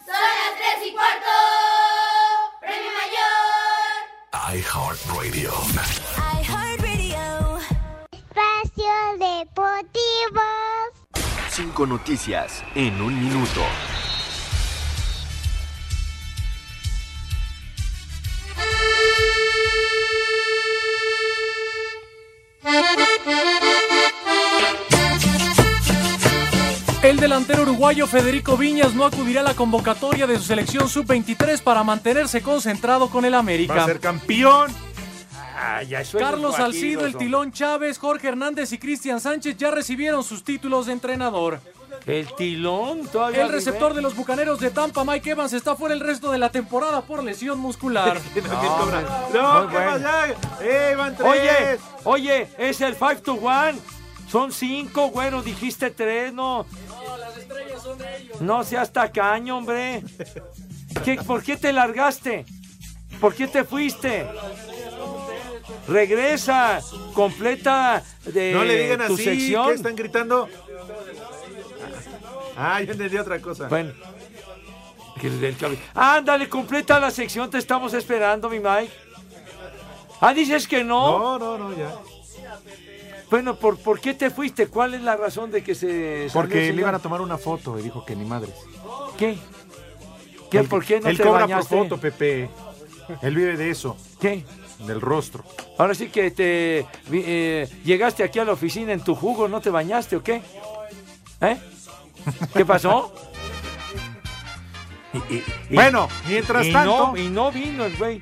[0.06, 1.32] son las 3 y cuarto.
[2.62, 4.56] Premio Mayor.
[4.56, 5.52] iHeartRadio.
[6.42, 7.60] iHeartRadio.
[8.12, 10.46] Espacio Deportivo.
[11.50, 13.62] Cinco noticias en un minuto.
[27.06, 31.84] El delantero uruguayo Federico Viñas no acudirá a la convocatoria de su selección sub-23 para
[31.84, 33.76] mantenerse concentrado con el América.
[33.76, 34.74] Va a ser campeón.
[36.18, 40.94] Carlos Salcido, el Tilón Chávez, Jorge Hernández y Cristian Sánchez ya recibieron sus títulos de
[40.94, 41.60] entrenador.
[42.08, 43.44] El Tilón todavía.
[43.44, 46.50] El receptor de los Bucaneros de Tampa, Mike Evans, está fuera el resto de la
[46.50, 48.20] temporada por lesión muscular.
[49.32, 49.92] No, ¿qué bueno.
[49.92, 50.28] pasa?
[50.62, 51.28] ¡Eh, van tres!
[51.28, 53.95] Oye, oye, es el 5 to 1.
[54.28, 56.66] Son cinco, güero, dijiste tres, no.
[58.40, 60.04] No seas tacaño, hombre.
[61.04, 62.46] ¿Qué, ¿Por qué te largaste?
[63.20, 64.28] ¿Por qué te fuiste?
[65.88, 66.82] Regresa,
[67.14, 69.68] completa de no le digan tu así, sección.
[69.68, 70.50] ¿qué están gritando?
[72.58, 73.68] Ah, yo entendí otra cosa.
[73.68, 73.94] Bueno.
[75.94, 78.92] Ándale, completa la sección, te estamos esperando, mi Mike.
[80.22, 81.38] Ah, dices que no.
[81.38, 81.94] No, no, no, ya.
[83.30, 84.68] Bueno, ¿por, ¿por qué te fuiste?
[84.68, 86.28] ¿Cuál es la razón de que se...
[86.32, 88.54] Porque le iban a tomar una foto y dijo que ni madres.
[89.18, 89.38] ¿Qué?
[90.52, 90.64] ¿Qué?
[90.64, 91.76] ¿Por qué no él te cobra bañaste?
[91.76, 92.50] por foto, Pepe.
[93.22, 93.98] Él vive de eso.
[94.20, 94.46] ¿Qué?
[94.86, 95.44] Del rostro.
[95.78, 99.70] Ahora sí que te eh, llegaste aquí a la oficina en tu jugo, ¿no te
[99.70, 100.42] bañaste o qué?
[101.42, 101.58] ¿Eh?
[102.54, 103.14] ¿Qué pasó?
[105.14, 108.22] Y- y- y- Bueno, mientras y tanto- No, y no vino el güey.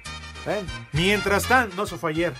[0.91, 2.33] Mientras tanto, no, eso fue ayer.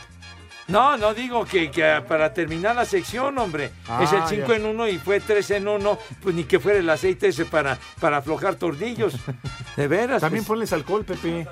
[0.67, 3.71] No, no digo que, que para terminar la sección, hombre.
[3.87, 4.55] Ah, es el 5 ya.
[4.55, 5.99] en 1 y fue 3 en 1.
[6.21, 9.15] Pues ni que fuera el aceite ese para, para aflojar tornillos.
[9.75, 10.21] De veras.
[10.21, 10.47] También pues.
[10.47, 11.47] ponles alcohol, Pepe.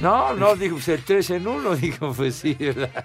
[0.00, 1.76] No, no, digo, pues el 3 en 1.
[1.76, 2.54] Digo, pues sí.
[2.54, 3.04] ¿verdad?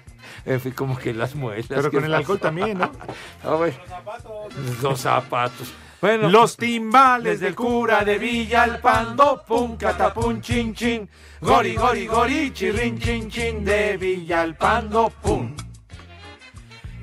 [0.60, 1.66] Fue como que las muelas.
[1.68, 2.90] Pero ¿qué con el alcohol también, ¿no?
[3.44, 3.76] Ah, bueno.
[4.80, 5.72] Los zapatos.
[6.00, 11.08] Bueno, Los timbales del cura de Villalpando, pum, catapum, chin, chin,
[11.40, 15.54] gori, gori, gori, chirrin, chin, chin, de Villalpando, pum.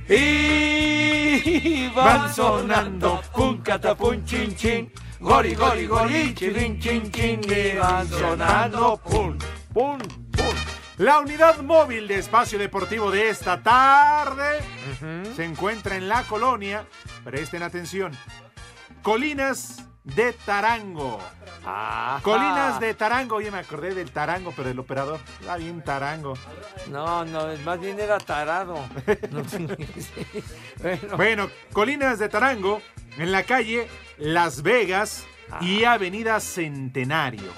[0.08, 8.08] Y van sonando, pum, catapum, chin, chin, gori, gori, gori, chirrin, chin, chin, y van
[8.08, 9.38] sonando, pum,
[9.74, 10.56] pum, pum.
[10.98, 14.60] La unidad móvil de espacio deportivo de esta tarde
[15.36, 16.86] se encuentra en la colonia.
[17.24, 18.12] Presten atención.
[19.02, 21.20] Colinas de Tarango.
[22.22, 23.36] Colinas de Tarango.
[23.36, 25.20] Oye, me acordé del Tarango, pero el operador.
[25.48, 26.34] Ah, bien Tarango.
[26.90, 28.76] No, no, más bien era tarado.
[29.32, 29.68] No, sí,
[30.82, 31.18] bueno.
[31.18, 32.82] Bueno, Colinas de Tarango,
[33.18, 33.88] en la calle
[34.18, 35.26] Las Vegas
[35.62, 37.52] y Avenida Centenario.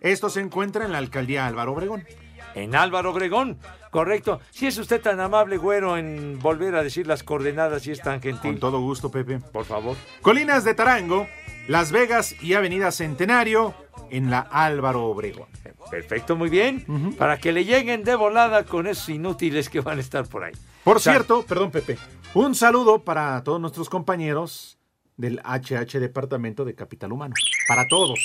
[0.00, 2.06] Esto se encuentra en la alcaldía Álvaro Obregón.
[2.54, 3.58] En Álvaro Obregón,
[3.96, 4.40] correcto.
[4.50, 8.20] Si es usted tan amable, güero, en volver a decir las coordenadas y es tan
[8.20, 8.50] gentil.
[8.50, 9.38] Con todo gusto, Pepe.
[9.38, 9.96] Por favor.
[10.20, 11.26] Colinas de Tarango,
[11.66, 13.74] Las Vegas y Avenida Centenario
[14.10, 15.48] en la Álvaro Obregón.
[15.90, 16.84] Perfecto, muy bien.
[17.16, 20.52] Para que le lleguen de volada con esos inútiles que van a estar por ahí.
[20.84, 21.96] Por cierto, perdón, Pepe,
[22.34, 24.78] un saludo para todos nuestros compañeros
[25.16, 27.34] del HH Departamento de Capital Humano.
[27.66, 28.18] Para todos.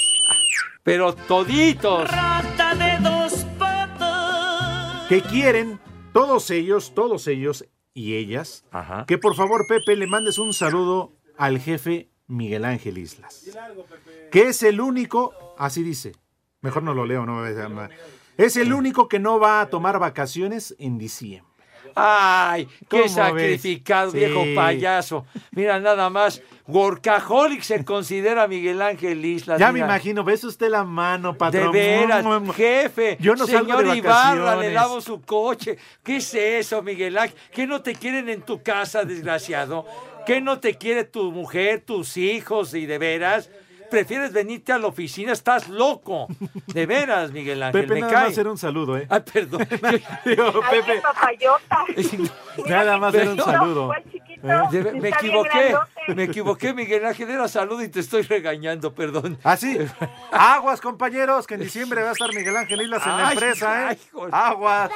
[0.84, 2.09] Pero toditos.
[2.09, 3.20] de dos
[5.12, 5.78] Que quieren,
[6.14, 8.64] todos ellos, todos ellos y ellas,
[9.07, 13.45] que por favor, Pepe, le mandes un saludo al jefe Miguel Ángel Islas.
[14.32, 16.14] Que es el único, así dice,
[16.62, 17.89] mejor no lo leo, no me.
[18.38, 21.51] Es el único que no va a tomar vacaciones en diciembre.
[21.95, 24.21] Ay, ¿Cómo qué sacrificado, ves?
[24.21, 24.55] viejo Sí.
[24.55, 25.25] payaso.
[25.51, 26.41] Mira, nada más.
[26.67, 29.59] Workaholic se considera Miguel Ángel Islas.
[29.59, 31.71] Ya me imagino, ves usted la mano, De patrón.
[31.71, 32.51] veras, Mm, mm.
[32.53, 33.17] jefe.
[33.19, 35.77] Yo no salgo Señor de Ibarra, le lavo su coche.
[36.03, 37.37] ¿Qué es eso, Miguel Ángel?
[37.53, 39.85] ¿Qué no te quieren en tu casa, desgraciado?
[40.25, 43.49] ¿Qué no te quiere tu mujer, tus hijos y de veras?
[43.91, 45.33] ¿Prefieres venirte a la oficina?
[45.33, 46.27] Estás loco.
[46.67, 47.81] De veras, Miguel Ángel.
[47.81, 48.27] Pepe, me nada cae.
[48.29, 49.05] más era un saludo, ¿eh?
[49.09, 49.67] Ay, perdón.
[50.25, 51.01] Digo, Pepe,
[52.69, 53.93] nada más era un saludo.
[53.93, 54.91] ¿Eh?
[54.93, 55.75] Me equivoqué,
[56.15, 59.37] me equivoqué, Miguel Ángel, era salud y te estoy regañando, perdón.
[59.43, 59.77] Así,
[60.31, 63.97] aguas, compañeros, que en diciembre va a estar Miguel Ángel Islas en la empresa, ay,
[63.97, 64.29] ¿eh?
[64.31, 64.89] Aguas.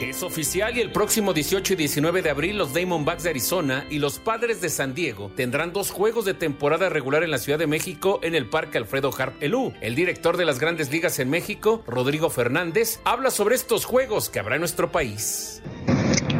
[0.00, 3.98] Es oficial y el próximo 18 y 19 de abril los Diamondbacks de Arizona y
[3.98, 7.66] los Padres de San Diego tendrán dos juegos de temporada regular en la Ciudad de
[7.66, 9.72] México en el Parque Alfredo Harp Elú.
[9.80, 14.38] El director de las Grandes Ligas en México, Rodrigo Fernández, habla sobre estos juegos que
[14.38, 15.62] habrá en nuestro país.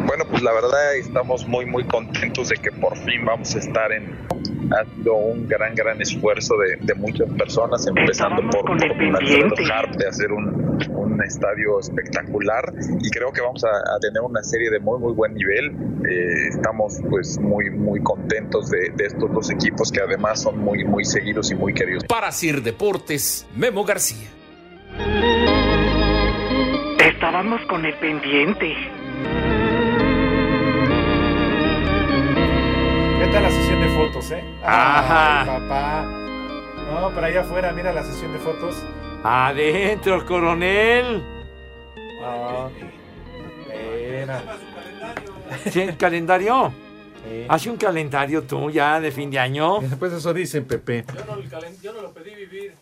[0.09, 3.93] Bueno, pues la verdad estamos muy muy contentos de que por fin vamos a estar
[3.93, 4.27] en
[4.73, 10.09] ha sido un gran gran esfuerzo de, de muchas personas, empezando por, por Harp de
[10.09, 14.81] hacer un, un estadio espectacular y creo que vamos a, a tener una serie de
[14.81, 15.77] muy muy buen nivel.
[16.11, 20.85] Eh, estamos pues muy muy contentos de, de estos dos equipos que además son muy
[20.85, 22.05] muy seguidos y muy queridos.
[22.05, 24.27] Para Sir Deportes, Memo García.
[26.99, 28.75] Estábamos con el pendiente.
[34.29, 34.45] Fotos, eh?
[34.63, 35.41] Ajá.
[35.43, 36.03] Ay, papá.
[36.91, 38.85] No, pero allá afuera, mira la sesión de fotos.
[39.23, 41.23] Adentro, el coronel.
[42.21, 42.71] No.
[43.69, 44.43] Mira.
[45.71, 46.73] ¿Sí, el calendario?
[47.49, 49.81] Hace un calendario tú ya de fin de año.
[49.99, 51.05] Pues eso dicen, Pepe.
[51.83, 52.75] Yo no lo pedí vivir.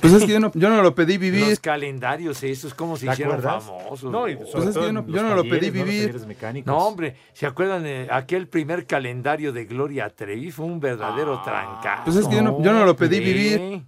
[0.00, 1.46] Pues es que yo no, yo no lo pedí vivir.
[1.48, 3.64] Los calendarios esos, ¿cómo se ¿Te hicieron acuerdas?
[3.64, 4.10] famosos?
[4.10, 5.84] No, Pues es que yo no- yo no lo pedí ¿no?
[5.84, 6.20] Vivir.
[6.64, 10.50] No, hombre, ¿se acuerdan de aquel primer calendario de Gloria Trevi?
[10.50, 12.04] Fue un verdadero trancazo.
[12.04, 13.24] Pues es que yo no, yo no lo pedí Sí.
[13.24, 13.82] vivir.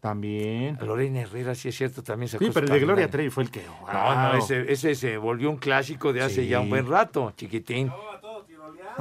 [0.00, 0.78] También.
[0.80, 3.10] Lorena Herrera, sí es cierto, también sacó Sí, pero el de Gloria.
[3.10, 3.62] Trevi fue el que.
[3.92, 6.48] No, no, ese, ese se volvió un clásico de hace Sí.
[6.48, 7.88] ya un buen rato, chiquitín.
[7.88, 8.19] Híjole,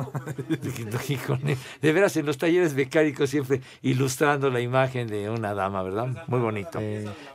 [1.81, 6.07] De veras, en los talleres mecánicos siempre ilustrando la imagen de una dama, ¿verdad?
[6.27, 6.79] Muy bonito.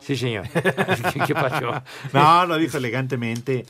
[0.00, 0.48] Sí, señor.
[1.12, 1.70] ¿Qué, qué pasó?
[2.12, 3.64] No, lo dijo elegantemente.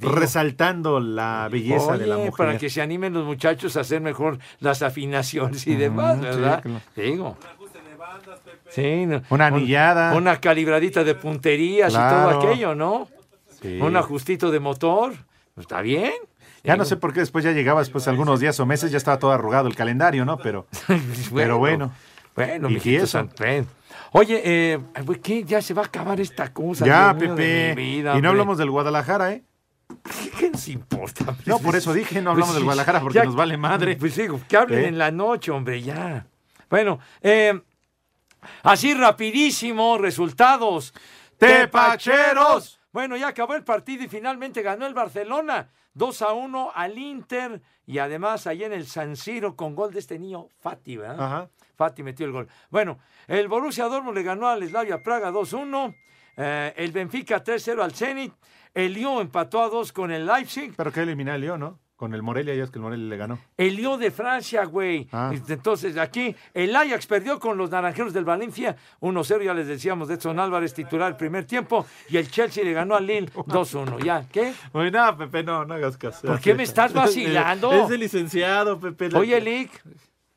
[0.00, 2.46] pues resaltando la belleza de la Oye, mujer.
[2.46, 6.62] para que se animen los muchachos a hacer mejor las afinaciones y demás, sí, ¿verdad?
[6.62, 6.80] claro.
[6.96, 7.36] Digo.
[8.70, 10.14] Sí, no, Una un- anillada.
[10.14, 13.08] Una calibradita de punterías y todo aquello, ¿no?
[13.62, 13.78] Sí.
[13.80, 15.12] Un ajustito de motor.
[15.58, 16.12] Está bien.
[16.66, 18.98] Ya no sé por qué después ya llegaba después de algunos días o meses, ya
[18.98, 20.36] estaba todo arrugado el calendario, ¿no?
[20.38, 20.66] Pero,
[21.34, 21.92] pero bueno.
[22.34, 23.28] Bueno, ¿Y mijito eso?
[24.12, 24.78] Oye, eh,
[25.22, 25.42] ¿qué?
[25.44, 26.84] Ya se va a acabar esta cosa.
[26.84, 27.74] Ya, Dios Pepe.
[27.74, 28.28] mi vida, y no hombre.
[28.28, 29.42] hablamos del Guadalajara, ¿eh?
[30.38, 31.34] ¿Qué nos importa?
[31.46, 33.96] No, por eso dije, no hablamos Pues del Guadalajara porque ya- nos vale madre.
[33.96, 34.88] Pues digo, que hablen ¿Eh?
[34.88, 36.26] en la noche, hombre, ya.
[36.68, 37.58] Bueno, eh,
[38.64, 40.92] así rapidísimo, resultados.
[41.38, 42.80] ¡Tepacheros!
[42.92, 45.68] Bueno, ya acabó el partido y finalmente ganó el Barcelona.
[45.96, 50.00] 2 a 1 al Inter y además ahí en el San Siro con gol de
[50.00, 51.18] este niño Fati, ¿verdad?
[51.18, 51.50] Ajá.
[51.74, 52.48] Fati metió el gol.
[52.68, 55.94] Bueno, el Borussia Dortmund le ganó al Slavia Praga 2-1.
[56.36, 58.34] eh, el Benfica 3-0 al Zenit.
[58.74, 60.74] El Lyon empató a 2 con el Leipzig.
[60.76, 61.78] Pero que eliminar el Lyon, ¿no?
[61.96, 63.38] Con el Morelia, ya es que el Morelia le ganó.
[63.56, 65.08] El Lyon de Francia, güey.
[65.12, 65.32] Ah.
[65.48, 70.14] Entonces, aquí el Ajax perdió con los naranjeros del Valencia 1-0, ya les decíamos, de
[70.14, 71.86] Edson Álvarez titular el primer tiempo.
[72.10, 74.04] Y el Chelsea le ganó al Lille 2-1.
[74.04, 74.26] ¿Ya?
[74.30, 74.52] ¿Qué?
[74.72, 76.26] Oye, no, Pepe, no, no hagas caso.
[76.26, 77.72] ¿Por qué me estás vacilando?
[77.72, 79.08] Es de licenciado, Pepe.
[79.16, 79.82] Oye, Lick.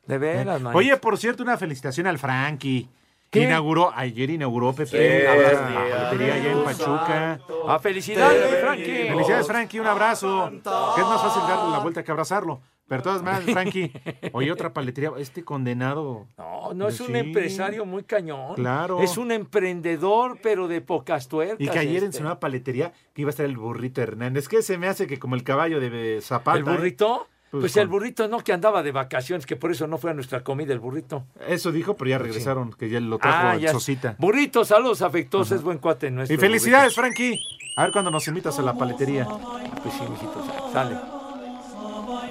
[0.06, 0.74] De veras, man.
[0.74, 2.88] Oye, por cierto, una felicitación al Frankie.
[3.30, 3.42] ¿Qué?
[3.42, 7.40] Inauguró, ayer inauguró Pepe Sí, paletería allá en Pachuca.
[7.68, 9.08] ¡A felicidades, Frankie!
[9.08, 10.50] Felicidades, Frankie, un abrazo.
[10.50, 12.60] Que es más fácil darle la vuelta que abrazarlo.
[12.88, 13.92] Pero todas maneras, Frankie,
[14.32, 16.26] oye, otra paletería, este condenado.
[16.36, 17.12] No, no es un Sí.
[17.18, 18.56] empresario muy cañón.
[18.56, 19.00] Claro.
[19.00, 21.60] Es un emprendedor, pero de pocas tuercas.
[21.60, 24.48] Y que ayer en su nueva paletería que iba a estar el burrito Hernández.
[24.48, 26.58] Que se me hace que como el caballo de Zapata.
[26.58, 27.28] ¿El burrito?
[27.30, 27.36] ¿eh?
[27.50, 30.14] Pues, Pues el burrito no, que andaba de vacaciones, que por eso no fue a
[30.14, 31.24] nuestra comida el burrito.
[31.48, 33.72] Eso dijo, pero ya regresaron, que ya lo trajo Ah, ya.
[33.72, 34.14] Sosita.
[34.18, 36.34] Burrito, saludos afectuosos, es buen cuate nuestro.
[36.34, 37.40] Y felicidades, Frankie.
[37.76, 39.24] A ver cuando nos invitas a la paletería.
[39.24, 40.96] Pues sí, mijito, sale.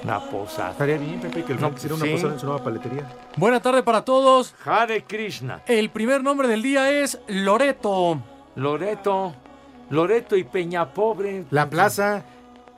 [0.03, 0.71] Una posada.
[0.71, 2.11] Estaría bien, Pepe, que el No, Frankie hiciera una sí.
[2.11, 3.09] posada en su nueva paletería.
[3.35, 4.55] Buena tarde para todos.
[4.65, 5.61] Hare Krishna.
[5.67, 8.21] El primer nombre del día es Loreto.
[8.55, 9.33] Loreto.
[9.89, 11.43] Loreto y Peña Pobre.
[11.51, 12.23] La plaza.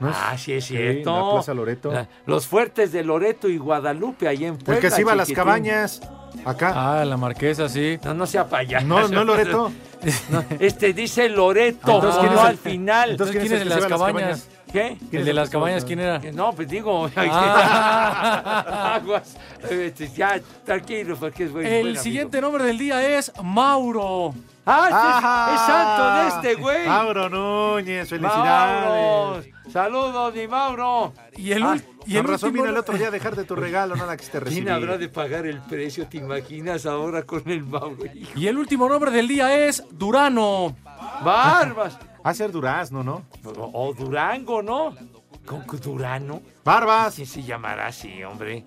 [0.02, 0.16] ¿No es?
[0.18, 1.14] Ah, sí es Sí, cierto.
[1.26, 1.92] la Plaza Loreto.
[1.92, 4.74] La- los fuertes de Loreto y Guadalupe, ahí en Puebla.
[4.74, 6.00] el que se iba a las cabañas.
[6.44, 6.72] Acá.
[7.00, 7.98] Ah, la marquesa, sí.
[8.04, 8.86] No, no sea payaso.
[8.86, 9.70] No, no Loreto.
[10.30, 13.10] No, este dice Loreto, Entonces, ¿quién no es el- al final.
[13.12, 14.48] entonces, ¿quién es el de que se las iba a cabañas?
[14.72, 14.96] ¿Qué?
[15.12, 16.18] El de las cabañas, ¿quién era?
[16.32, 18.94] No, pues digo, Ah.
[19.02, 19.36] aguas.
[19.68, 22.02] Este, ya, tranquilo, porque es buen buen El amigo.
[22.02, 24.34] siguiente nombre del día es Mauro.
[24.64, 25.54] Ah, es- Ajá.
[25.54, 26.86] es, santo de este güey.
[26.86, 28.30] Mauro Núñez, Mauro.
[29.42, 29.72] felicidades.
[29.72, 31.12] Saludos, mi Mauro.
[31.36, 33.54] Y el, Ah, y el con razón último vino el otro día a dejarte tu
[33.56, 34.70] regalo, nada que te ¿Quién recibir.
[34.70, 36.06] habrá de pagar el precio?
[36.06, 37.96] ¿Te imaginas ahora con el Mauro?
[38.36, 40.76] Y el último nombre del día es Durano.
[41.24, 41.98] Barbas.
[42.24, 43.22] A ser durazno, ¿no?
[43.44, 44.94] O, o Durango, ¿no?
[45.46, 46.40] ¿Con Durano?
[46.64, 47.16] Barbas.
[47.16, 48.64] ¿Quién se llamará así, hombre?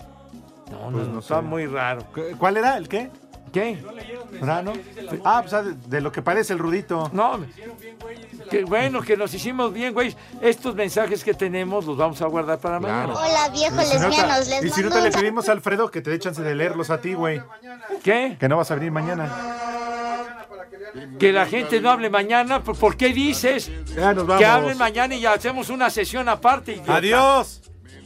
[0.71, 1.41] No, no, Pues no, no está sé.
[1.43, 2.03] muy raro.
[2.13, 2.77] ¿Cu- ¿Cuál era?
[2.77, 3.09] ¿El qué?
[3.53, 3.81] ¿Qué?
[4.37, 4.73] ¿Durano?
[5.23, 7.09] Ah, pues ah, de, de lo que parece el rudito.
[7.13, 7.39] No,
[8.49, 10.13] que bueno que nos hicimos bien, güey.
[10.41, 13.13] Estos mensajes que tenemos los vamos a guardar para mañana.
[13.13, 14.47] Hola, viejos Y si lesbianos.
[14.49, 16.89] Les Y si no te le pedimos a Alfredo que te dé chance de leerlos
[16.89, 17.41] a ti, güey.
[18.03, 18.35] ¿Qué?
[18.37, 19.29] Que no vas a venir mañana.
[21.19, 22.63] Que la gente no hable mañana.
[22.63, 23.71] ¿Por, qué dices?
[24.37, 26.73] Que hablen mañana y ya hacemos una sesión aparte.
[26.73, 26.95] idiota.
[26.95, 27.61] Adiós.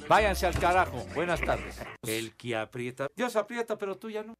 [0.07, 1.05] Váyanse al carajo.
[1.13, 1.79] Buenas tardes.
[2.01, 3.07] El que aprieta.
[3.15, 4.33] Dios aprieta, pero tú ya no.